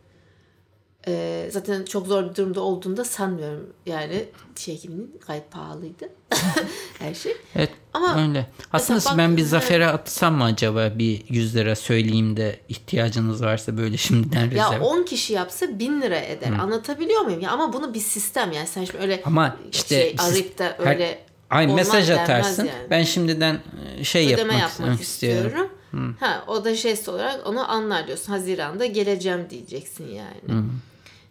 Ee, 1.08 1.48
zaten 1.52 1.84
çok 1.84 2.06
zor 2.06 2.30
bir 2.30 2.34
durumda 2.34 2.60
olduğunda 2.60 3.04
sanmıyorum 3.04 3.66
yani 3.86 4.24
diş 4.56 4.68
hekiminin 4.68 5.20
gayet 5.26 5.50
pahalıydı 5.50 6.08
her 6.98 7.14
şey. 7.14 7.36
Evet 7.56 7.70
Ama 7.94 8.22
öyle. 8.22 8.46
Aslında 8.72 9.00
bak, 9.06 9.18
ben 9.18 9.36
bir 9.36 9.42
Zafer'e 9.42 9.86
atsam 9.86 10.34
mı 10.34 10.44
acaba 10.44 10.92
bir 10.98 11.22
100 11.28 11.56
lira 11.56 11.76
söyleyeyim 11.76 12.36
de 12.36 12.60
ihtiyacınız 12.68 13.42
varsa 13.42 13.76
böyle 13.76 13.96
şimdiden 13.96 14.50
rezerv. 14.50 14.72
Ya 14.72 14.80
10 14.80 15.02
kişi 15.02 15.32
yapsa 15.32 15.78
1000 15.78 16.02
lira 16.02 16.18
eder. 16.18 16.48
Hı. 16.48 16.62
Anlatabiliyor 16.62 17.20
muyum? 17.20 17.40
Ya 17.40 17.50
ama 17.50 17.72
bunu 17.72 17.94
bir 17.94 18.00
sistem 18.00 18.52
yani 18.52 18.66
sen 18.66 18.84
şimdi 18.84 19.02
öyle 19.02 19.22
Ama 19.24 19.56
işte 19.72 20.00
şey, 20.00 20.16
arayıp 20.18 20.58
da 20.58 20.76
öyle 20.78 21.08
her, 21.08 21.18
Ay 21.50 21.66
mesaj 21.66 22.10
atarsın. 22.10 22.64
Yani. 22.64 22.90
Ben 22.90 23.02
şimdiden 23.02 23.60
e, 23.98 24.04
şey 24.04 24.34
Ödeme 24.34 24.54
yapmak, 24.54 24.80
yapmak 24.80 25.00
istiyorum. 25.00 25.46
istiyorum. 25.46 25.70
Hı. 25.96 26.14
Ha 26.24 26.44
o 26.46 26.64
da 26.64 26.74
jest 26.74 27.08
olarak 27.08 27.46
onu 27.46 27.70
anlar 27.70 28.06
diyorsun. 28.06 28.32
Haziranda 28.32 28.86
geleceğim 28.86 29.46
diyeceksin 29.50 30.08
yani. 30.08 30.58
Hı. 30.60 30.64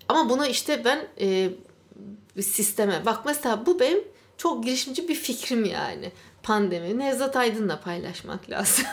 Ama 0.10 0.30
bunu 0.30 0.45
işte 0.45 0.82
ben 0.86 1.08
e, 1.21 1.49
sisteme 2.41 3.06
bak 3.06 3.25
mesela 3.25 3.65
bu 3.65 3.80
benim 3.80 3.99
çok 4.38 4.63
girişimci 4.63 5.08
bir 5.08 5.15
fikrim 5.15 5.65
yani. 5.65 6.12
Pandemi 6.43 6.99
Nevzat 6.99 7.36
Aydın'la 7.36 7.80
paylaşmak 7.80 8.49
lazım. 8.49 8.86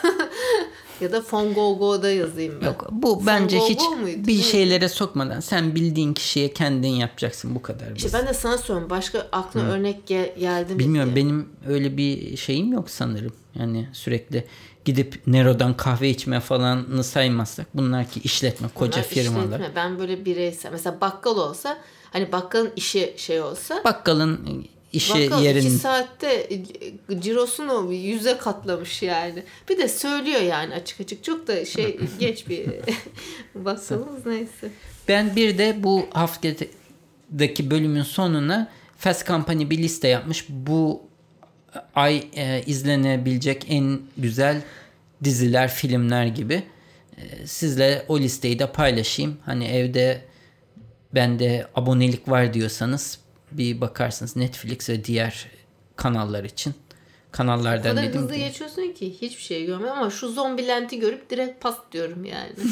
ya 1.01 1.13
da 1.13 1.23
Fongogo'da 1.23 2.11
yazayım 2.11 2.59
ben. 2.61 2.67
Yok 2.67 2.89
bu 2.91 3.27
bence 3.27 3.59
hiç 3.59 3.81
muydu? 4.01 4.27
bir 4.27 4.43
şeylere 4.43 4.89
sokmadan 4.89 5.41
sen 5.41 5.75
bildiğin 5.75 6.15
kişiye 6.15 6.53
kendin 6.53 6.89
yapacaksın 6.89 7.55
bu 7.55 7.63
kadar. 7.63 7.97
İşte 7.97 8.09
ben 8.13 8.27
de 8.27 8.35
sana 8.35 8.59
soruyorum. 8.59 8.91
Başka 8.91 9.29
aklına 9.33 9.65
Hı. 9.65 9.71
örnek 9.73 10.07
gel- 10.07 10.35
geldi 10.39 10.73
mi? 10.73 10.79
Bilmiyorum 10.79 11.15
diye. 11.15 11.25
benim 11.25 11.49
öyle 11.69 11.97
bir 11.97 12.37
şeyim 12.37 12.73
yok 12.73 12.91
sanırım. 12.91 13.33
Yani 13.55 13.89
sürekli 13.93 14.45
gidip 14.85 15.27
Nero'dan 15.27 15.77
kahve 15.77 16.11
içme 16.11 16.41
falanını 16.41 17.05
saymazsak 17.05 17.67
bunlar 17.75 18.09
ki 18.11 18.21
işletme 18.25 18.69
koca 18.75 18.93
bunlar 18.93 19.05
firmalar. 19.05 19.45
Işletme. 19.45 19.77
Ben 19.77 19.99
böyle 19.99 20.25
bireysel 20.25 20.73
mesela 20.73 21.01
bakkal 21.01 21.37
olsa 21.37 21.79
hani 22.11 22.33
bakkalın 22.33 22.73
işi 22.77 23.15
şey 23.17 23.41
olsa. 23.41 23.81
Bakkalın 23.85 24.67
işi 24.93 25.31
Bakkal 25.31 25.43
yerin... 25.43 25.61
iki 25.61 25.71
saatte 25.71 26.49
cirosunu 27.19 27.93
yüze 27.93 28.39
katlamış 28.39 29.03
yani. 29.03 29.43
Bir 29.69 29.79
de 29.79 29.89
söylüyor 29.89 30.41
yani 30.41 30.75
açık 30.75 31.01
açık. 31.01 31.25
Çok 31.25 31.47
da 31.47 31.65
şey 31.65 32.01
geç 32.19 32.49
bir 32.49 32.67
bakkalımız 33.55 34.27
neyse. 34.27 34.71
Ben 35.09 35.37
bir 35.37 35.59
de 35.59 35.77
bu 35.83 36.07
haftadaki 36.11 37.71
bölümün 37.71 38.03
sonuna 38.03 38.71
Fast 38.99 39.27
Company 39.27 39.71
bir 39.71 39.79
liste 39.79 40.09
yapmış. 40.09 40.47
Bu 40.49 41.03
ay 41.95 42.25
e, 42.37 42.63
izlenebilecek 42.67 43.67
en 43.69 44.01
güzel 44.17 44.63
diziler, 45.25 45.69
filmler 45.69 46.27
gibi. 46.27 46.63
E, 47.19 47.47
sizle 47.47 48.05
o 48.09 48.19
listeyi 48.19 48.59
de 48.59 48.73
paylaşayım. 48.73 49.37
Hani 49.45 49.65
evde 49.65 50.25
bende 51.15 51.67
abonelik 51.75 52.29
var 52.29 52.55
diyorsanız 52.55 53.19
bir 53.53 53.81
bakarsınız 53.81 54.37
Netflix 54.37 54.89
ve 54.89 55.05
diğer 55.05 55.47
kanallar 55.97 56.45
için. 56.45 56.75
Kanallardan 57.33 57.97
dedim. 57.97 58.09
O 58.09 58.13
kadar 58.13 58.23
hızlı 58.23 58.35
ki. 58.35 58.39
geçiyorsun 58.39 58.93
ki 58.93 59.17
hiçbir 59.23 59.43
şey 59.43 59.67
görmüyorum 59.67 59.99
ama 59.99 60.11
şu 60.11 60.29
zombi 60.29 60.69
lenti 60.69 60.99
görüp 60.99 61.31
direkt 61.31 61.63
pas 61.63 61.77
diyorum 61.93 62.25
yani. 62.25 62.53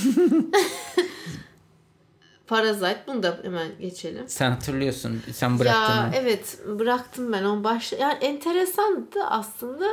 Parazite 2.51 3.03
bunu 3.07 3.23
da 3.23 3.39
hemen 3.43 3.69
geçelim. 3.81 4.25
Sen 4.29 4.51
hatırlıyorsun. 4.51 5.23
Sen 5.33 5.59
bıraktın. 5.59 5.95
Ya 5.95 6.03
mı? 6.03 6.13
evet 6.15 6.59
bıraktım 6.79 7.33
ben 7.33 7.45
onu 7.45 7.65
baş. 7.65 7.93
Yani 7.93 8.25
enteresandı 8.25 9.25
aslında. 9.25 9.85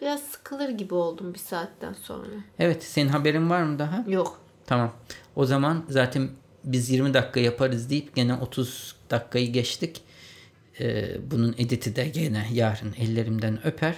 Biraz 0.00 0.20
sıkılır 0.20 0.68
gibi 0.68 0.94
oldum 0.94 1.34
bir 1.34 1.38
saatten 1.38 1.92
sonra. 1.92 2.26
Evet 2.58 2.82
senin 2.82 3.08
haberin 3.08 3.50
var 3.50 3.62
mı 3.62 3.78
daha? 3.78 4.04
Yok. 4.08 4.40
Tamam. 4.66 4.92
O 5.36 5.46
zaman 5.46 5.84
zaten 5.88 6.28
biz 6.64 6.90
20 6.90 7.14
dakika 7.14 7.40
yaparız 7.40 7.90
deyip 7.90 8.16
gene 8.16 8.34
30 8.34 8.96
dakikayı 9.10 9.52
geçtik. 9.52 10.02
Ee, 10.80 11.16
bunun 11.30 11.54
editi 11.58 11.96
de 11.96 12.08
gene 12.08 12.46
yarın 12.52 12.94
ellerimden 12.98 13.66
öper. 13.66 13.94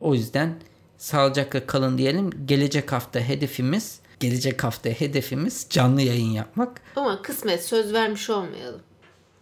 O 0.00 0.14
yüzden 0.14 0.54
sağlıcakla 0.98 1.66
kalın 1.66 1.98
diyelim. 1.98 2.46
Gelecek 2.46 2.92
hafta 2.92 3.20
hedefimiz 3.20 4.00
Gelecek 4.20 4.64
hafta 4.64 4.90
hedefimiz 4.90 5.66
canlı 5.70 6.02
yayın 6.02 6.30
yapmak. 6.30 6.80
Ama 6.96 7.22
kısmet 7.22 7.64
söz 7.64 7.92
vermiş 7.92 8.30
olmayalım. 8.30 8.80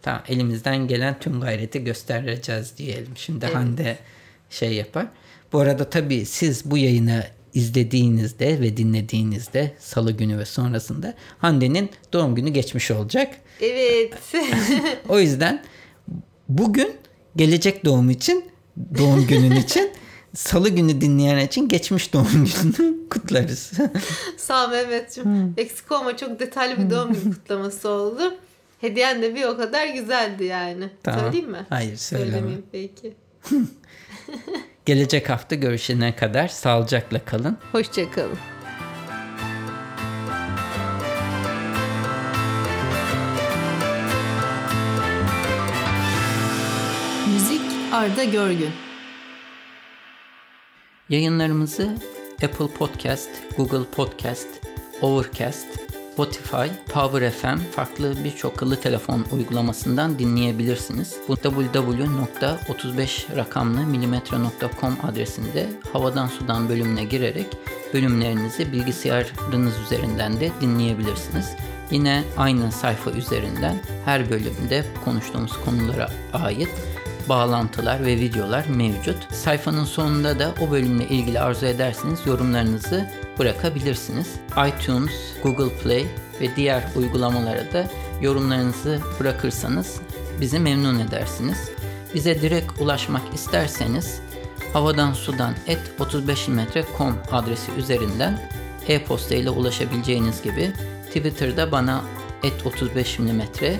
Tamam 0.01 0.21
elimizden 0.27 0.87
gelen 0.87 1.19
tüm 1.19 1.41
gayreti 1.41 1.83
göstereceğiz 1.83 2.77
diyelim. 2.77 3.11
Şimdi 3.15 3.45
evet. 3.45 3.55
Hande 3.55 3.97
şey 4.49 4.73
yapar. 4.73 5.07
Bu 5.53 5.59
arada 5.59 5.89
tabii 5.89 6.25
siz 6.25 6.71
bu 6.71 6.77
yayını 6.77 7.23
izlediğinizde 7.53 8.61
ve 8.61 8.77
dinlediğinizde 8.77 9.73
salı 9.79 10.11
günü 10.11 10.37
ve 10.37 10.45
sonrasında 10.45 11.13
Hande'nin 11.37 11.89
doğum 12.13 12.35
günü 12.35 12.49
geçmiş 12.49 12.91
olacak. 12.91 13.35
Evet. 13.61 14.13
o 15.09 15.19
yüzden 15.19 15.63
bugün 16.49 16.95
gelecek 17.35 17.85
doğum 17.85 18.09
için 18.09 18.45
doğum 18.97 19.27
günün 19.27 19.55
için 19.55 19.91
salı 20.33 20.69
günü 20.69 21.01
dinleyen 21.01 21.37
için 21.37 21.67
geçmiş 21.67 22.13
doğum 22.13 22.27
gününü 22.31 22.95
kutlarız. 23.09 23.71
Sağ 24.37 24.65
ol 24.65 24.69
Mehmetciğim. 24.69 25.29
Hmm. 25.29 25.53
Eksik 25.57 25.91
olma 25.91 26.17
çok 26.17 26.39
detaylı 26.39 26.85
bir 26.85 26.89
doğum 26.89 27.13
günü 27.13 27.33
kutlaması 27.33 27.89
oldu. 27.89 28.33
Hediyen 28.81 29.21
de 29.21 29.35
bir 29.35 29.43
o 29.43 29.57
kadar 29.57 29.87
güzeldi 29.87 30.43
yani. 30.43 30.89
Tamam. 31.03 31.21
Söyleyeyim 31.21 31.49
mi? 31.49 31.65
Hayır 31.69 31.97
söyleme. 31.97 32.31
Söylemeyeyim 32.31 32.65
peki. 32.71 33.13
Gelecek 34.85 35.29
hafta 35.29 35.55
görüşene 35.55 36.15
kadar 36.15 36.47
sağlıcakla 36.47 37.25
kalın. 37.25 37.57
Hoşçakalın. 37.71 38.37
Müzik 47.33 47.61
Arda 47.91 48.23
Görgün 48.23 48.69
Yayınlarımızı 51.13 51.97
Apple 52.43 52.67
Podcast, 52.67 53.29
Google 53.57 53.83
Podcast, 53.95 54.47
Overcast, 55.01 55.67
Spotify, 56.13 56.67
Power 56.93 57.31
FM 57.31 57.57
farklı 57.71 58.15
birçok 58.23 58.53
akıllı 58.53 58.75
telefon 58.75 59.25
uygulamasından 59.31 60.19
dinleyebilirsiniz. 60.19 61.17
Bu 61.27 61.33
www.35 61.33 63.35
rakamlı 63.35 63.81
adresinde 65.03 65.69
havadan 65.93 66.27
sudan 66.27 66.69
bölümüne 66.69 67.03
girerek 67.03 67.47
bölümlerinizi 67.93 68.71
bilgisayarınız 68.71 69.73
üzerinden 69.85 70.39
de 70.39 70.51
dinleyebilirsiniz. 70.61 71.55
Yine 71.91 72.23
aynı 72.37 72.71
sayfa 72.71 73.11
üzerinden 73.11 73.81
her 74.05 74.29
bölümde 74.29 74.85
konuştuğumuz 75.05 75.53
konulara 75.65 76.09
ait 76.33 76.69
bağlantılar 77.29 78.05
ve 78.05 78.17
videolar 78.17 78.65
mevcut. 78.67 79.33
Sayfanın 79.33 79.85
sonunda 79.85 80.39
da 80.39 80.53
o 80.61 80.71
bölümle 80.71 81.07
ilgili 81.07 81.39
arzu 81.39 81.65
ederseniz 81.65 82.19
yorumlarınızı 82.25 83.09
bırakabilirsiniz. 83.39 84.27
iTunes, 84.67 85.11
Google 85.43 85.77
Play 85.77 86.05
ve 86.41 86.55
diğer 86.55 86.83
uygulamalara 86.95 87.73
da 87.73 87.87
yorumlarınızı 88.21 88.99
bırakırsanız 89.19 90.01
bizi 90.41 90.59
memnun 90.59 90.99
edersiniz. 90.99 91.69
Bize 92.13 92.41
direkt 92.41 92.81
ulaşmak 92.81 93.33
isterseniz 93.33 94.21
havadan 94.73 95.13
sudan 95.13 95.53
et 95.67 95.79
35 95.99 96.47
metre.com 96.47 97.17
adresi 97.31 97.71
üzerinden 97.71 98.49
e-posta 98.87 99.35
ile 99.35 99.49
ulaşabileceğiniz 99.49 100.41
gibi 100.41 100.73
Twitter'da 101.07 101.71
bana 101.71 102.01
et 102.43 102.65
35 102.65 103.19
metre 103.19 103.79